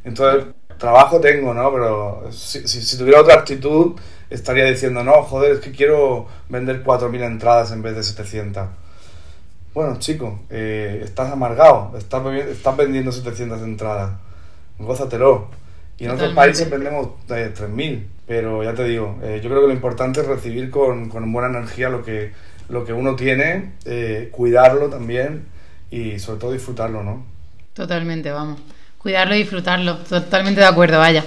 Entonces, 0.03 0.45
trabajo 0.77 1.19
tengo, 1.19 1.53
¿no? 1.53 1.71
Pero 1.71 2.31
si, 2.31 2.67
si, 2.67 2.97
tuviera 2.97 3.21
otra 3.21 3.35
actitud, 3.35 3.99
estaría 4.29 4.65
diciendo, 4.65 5.03
no, 5.03 5.23
joder, 5.23 5.53
es 5.53 5.59
que 5.59 5.71
quiero 5.71 6.27
vender 6.49 6.83
4.000 6.83 7.23
entradas 7.25 7.71
en 7.71 7.81
vez 7.81 7.95
de 7.95 8.03
700 8.03 8.67
bueno, 9.77 9.99
chico, 9.99 10.39
eh, 10.49 11.01
estás 11.03 11.31
amargado, 11.31 11.93
estás, 11.99 12.25
estás 12.47 12.75
vendiendo 12.75 13.11
700 13.11 13.61
entradas, 13.61 14.09
gózatelo. 14.79 15.51
Y 15.99 16.05
en 16.05 16.11
otros 16.11 16.33
países 16.33 16.67
vendemos 16.67 17.09
3.000, 17.27 17.79
eh, 17.79 18.07
pero 18.25 18.63
ya 18.63 18.73
te 18.73 18.85
digo, 18.85 19.19
eh, 19.21 19.39
yo 19.43 19.51
creo 19.51 19.61
que 19.61 19.67
lo 19.67 19.73
importante 19.73 20.21
es 20.21 20.25
recibir 20.25 20.71
con, 20.71 21.09
con 21.09 21.31
buena 21.31 21.55
energía 21.55 21.89
lo 21.89 22.03
que, 22.03 22.33
lo 22.69 22.85
que 22.85 22.93
uno 22.93 23.15
tiene, 23.15 23.73
cuidarlo 24.31 24.89
también 24.89 25.45
y 25.91 26.17
sobre 26.17 26.39
todo 26.39 26.53
disfrutarlo, 26.53 27.03
¿no? 27.03 27.23
Totalmente, 27.73 28.31
vamos. 28.31 28.59
Cuidarlo 28.97 29.35
y 29.35 29.39
disfrutarlo, 29.39 29.97
totalmente 29.97 30.59
de 30.59 30.65
acuerdo, 30.65 30.97
vaya. 30.97 31.23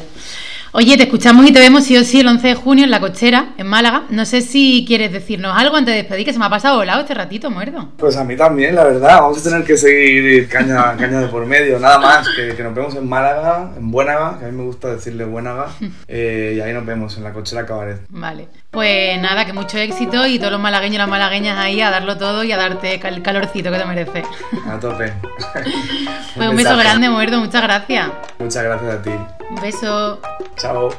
Oye, 0.73 0.97
te 0.97 1.03
escuchamos 1.03 1.45
y 1.49 1.53
te 1.53 1.59
vemos 1.59 1.83
sí 1.83 1.97
o 1.97 2.05
sí 2.05 2.21
el 2.21 2.29
11 2.29 2.47
de 2.47 2.55
junio 2.55 2.85
en 2.85 2.93
La 2.93 3.01
Cochera, 3.01 3.55
en 3.59 3.67
Málaga. 3.67 4.05
No 4.11 4.25
sé 4.25 4.41
si 4.41 4.85
quieres 4.87 5.11
decirnos 5.11 5.53
algo 5.59 5.77
antes 5.77 5.93
de 5.93 6.03
despedir, 6.03 6.25
que 6.25 6.33
se 6.33 6.39
me 6.39 6.45
ha 6.45 6.51
pasado 6.51 6.77
volado 6.77 7.01
este 7.01 7.13
ratito, 7.13 7.51
muerdo. 7.51 7.89
Pues 7.97 8.17
a 8.17 8.23
mí 8.23 8.37
también, 8.37 8.77
la 8.77 8.85
verdad. 8.85 9.21
Vamos 9.21 9.45
a 9.45 9.51
tener 9.51 9.65
que 9.67 9.77
seguir 9.77 10.49
caña, 10.49 10.97
caña 10.97 11.23
de 11.23 11.27
por 11.27 11.45
medio. 11.45 11.81
Nada 11.81 11.99
más, 11.99 12.29
que, 12.37 12.63
nos 12.63 12.73
vemos 12.73 12.95
en 12.95 13.09
Málaga, 13.09 13.73
en 13.77 13.91
Buénaga, 13.91 14.39
que 14.39 14.45
a 14.45 14.49
mí 14.49 14.57
me 14.57 14.63
gusta 14.63 14.95
decirle 14.95 15.25
Buénaga. 15.25 15.69
Eh, 16.13 16.55
y 16.57 16.61
ahí 16.61 16.73
nos 16.73 16.85
vemos 16.85 17.17
en 17.17 17.25
La 17.25 17.33
Cochera 17.33 17.65
Cabaret. 17.65 18.01
Vale. 18.09 18.49
Pues 18.71 19.21
nada, 19.21 19.45
que 19.45 19.53
mucho 19.53 19.79
éxito 19.79 20.27
y 20.27 20.39
todos 20.39 20.51
los 20.51 20.61
malagueños 20.61 20.97
y 20.97 20.99
las 20.99 21.09
malagueñas 21.09 21.59
ahí 21.59 21.81
a 21.81 21.91
darlo 21.91 22.19
todo 22.19 22.43
y 22.43 22.51
a 22.51 22.57
darte 22.57 23.01
el 23.07 23.23
calorcito 23.23 23.71
que 23.71 23.79
te 23.79 23.85
merece. 23.85 24.23
A 24.67 24.79
tope. 24.81 25.13
pues 26.37 26.49
un 26.49 26.57
beso 26.57 26.77
grande, 26.77 27.09
muerdo. 27.09 27.39
Muchas 27.39 27.63
gracias. 27.63 28.09
Muchas 28.39 28.65
gracias 28.65 28.95
a 28.95 29.03
ti. 29.03 29.11
Un 29.51 29.57
beso. 29.61 30.21
Chao. 30.57 30.91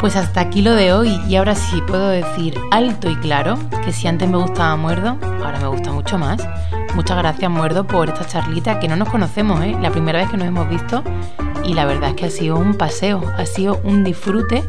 Pues 0.00 0.16
hasta 0.16 0.40
aquí 0.40 0.62
lo 0.62 0.74
de 0.74 0.92
hoy 0.92 1.20
y 1.28 1.36
ahora 1.36 1.54
sí 1.54 1.80
puedo 1.86 2.08
decir 2.08 2.58
alto 2.72 3.08
y 3.08 3.14
claro 3.16 3.56
que 3.84 3.92
si 3.92 4.08
antes 4.08 4.28
me 4.28 4.36
gustaba 4.36 4.74
Muerdo, 4.76 5.16
ahora 5.22 5.60
me 5.60 5.68
gusta 5.68 5.92
mucho 5.92 6.18
más. 6.18 6.42
Muchas 6.96 7.16
gracias 7.18 7.48
Muerdo 7.48 7.86
por 7.86 8.08
esta 8.08 8.26
charlita 8.26 8.80
que 8.80 8.88
no 8.88 8.96
nos 8.96 9.08
conocemos, 9.08 9.62
¿eh? 9.62 9.76
La 9.80 9.92
primera 9.92 10.18
vez 10.18 10.28
que 10.28 10.36
nos 10.36 10.48
hemos 10.48 10.68
visto 10.68 11.04
y 11.64 11.74
la 11.74 11.84
verdad 11.84 12.10
es 12.10 12.16
que 12.16 12.26
ha 12.26 12.30
sido 12.30 12.56
un 12.56 12.74
paseo, 12.74 13.22
ha 13.38 13.46
sido 13.46 13.80
un 13.84 14.02
disfrute 14.02 14.64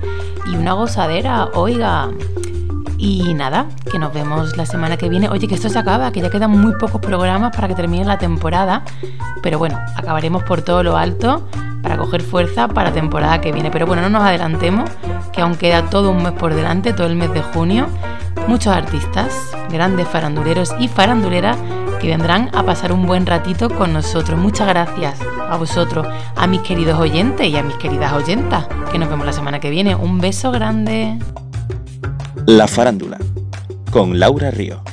y 0.45 0.55
una 0.55 0.73
gozadera, 0.73 1.45
oiga. 1.55 2.11
Y 3.03 3.33
nada, 3.33 3.65
que 3.91 3.99
nos 3.99 4.13
vemos 4.13 4.55
la 4.55 4.65
semana 4.65 4.95
que 4.95 5.09
viene. 5.09 5.27
Oye, 5.27 5.45
que 5.45 5.55
esto 5.55 5.67
se 5.67 5.77
acaba, 5.77 6.13
que 6.13 6.21
ya 6.21 6.29
quedan 6.29 6.51
muy 6.51 6.71
pocos 6.79 7.01
programas 7.01 7.53
para 7.53 7.67
que 7.67 7.75
termine 7.75 8.05
la 8.05 8.17
temporada. 8.17 8.85
Pero 9.41 9.59
bueno, 9.59 9.77
acabaremos 9.97 10.43
por 10.43 10.61
todo 10.61 10.83
lo 10.83 10.95
alto 10.95 11.45
para 11.81 11.97
coger 11.97 12.21
fuerza 12.21 12.69
para 12.69 12.91
la 12.91 12.95
temporada 12.95 13.41
que 13.41 13.51
viene. 13.51 13.71
Pero 13.71 13.85
bueno, 13.85 14.03
no 14.03 14.09
nos 14.09 14.23
adelantemos, 14.23 14.89
que 15.33 15.41
aún 15.41 15.55
queda 15.55 15.89
todo 15.89 16.11
un 16.11 16.23
mes 16.23 16.31
por 16.31 16.53
delante, 16.53 16.93
todo 16.93 17.07
el 17.07 17.17
mes 17.17 17.33
de 17.33 17.41
junio. 17.41 17.87
Muchos 18.47 18.73
artistas, 18.73 19.33
grandes 19.69 20.07
faranduleros 20.07 20.73
y 20.79 20.87
faranduleras 20.87 21.57
que 21.99 22.07
vendrán 22.07 22.51
a 22.53 22.63
pasar 22.63 22.93
un 22.93 23.05
buen 23.05 23.25
ratito 23.25 23.69
con 23.69 23.91
nosotros. 23.91 24.39
Muchas 24.39 24.69
gracias 24.69 25.19
a 25.49 25.57
vosotros, 25.57 26.07
a 26.37 26.47
mis 26.47 26.61
queridos 26.61 26.97
oyentes 26.97 27.47
y 27.47 27.57
a 27.57 27.63
mis 27.63 27.75
queridas 27.75 28.13
oyentas, 28.13 28.65
que 28.93 28.97
nos 28.97 29.09
vemos 29.09 29.25
la 29.25 29.33
semana 29.33 29.59
que 29.59 29.69
viene. 29.69 29.93
Un 29.93 30.19
beso 30.19 30.51
grande. 30.51 31.19
La 32.47 32.67
farándula, 32.67 33.17
con 33.89 34.19
Laura 34.19 34.51
Río. 34.51 34.83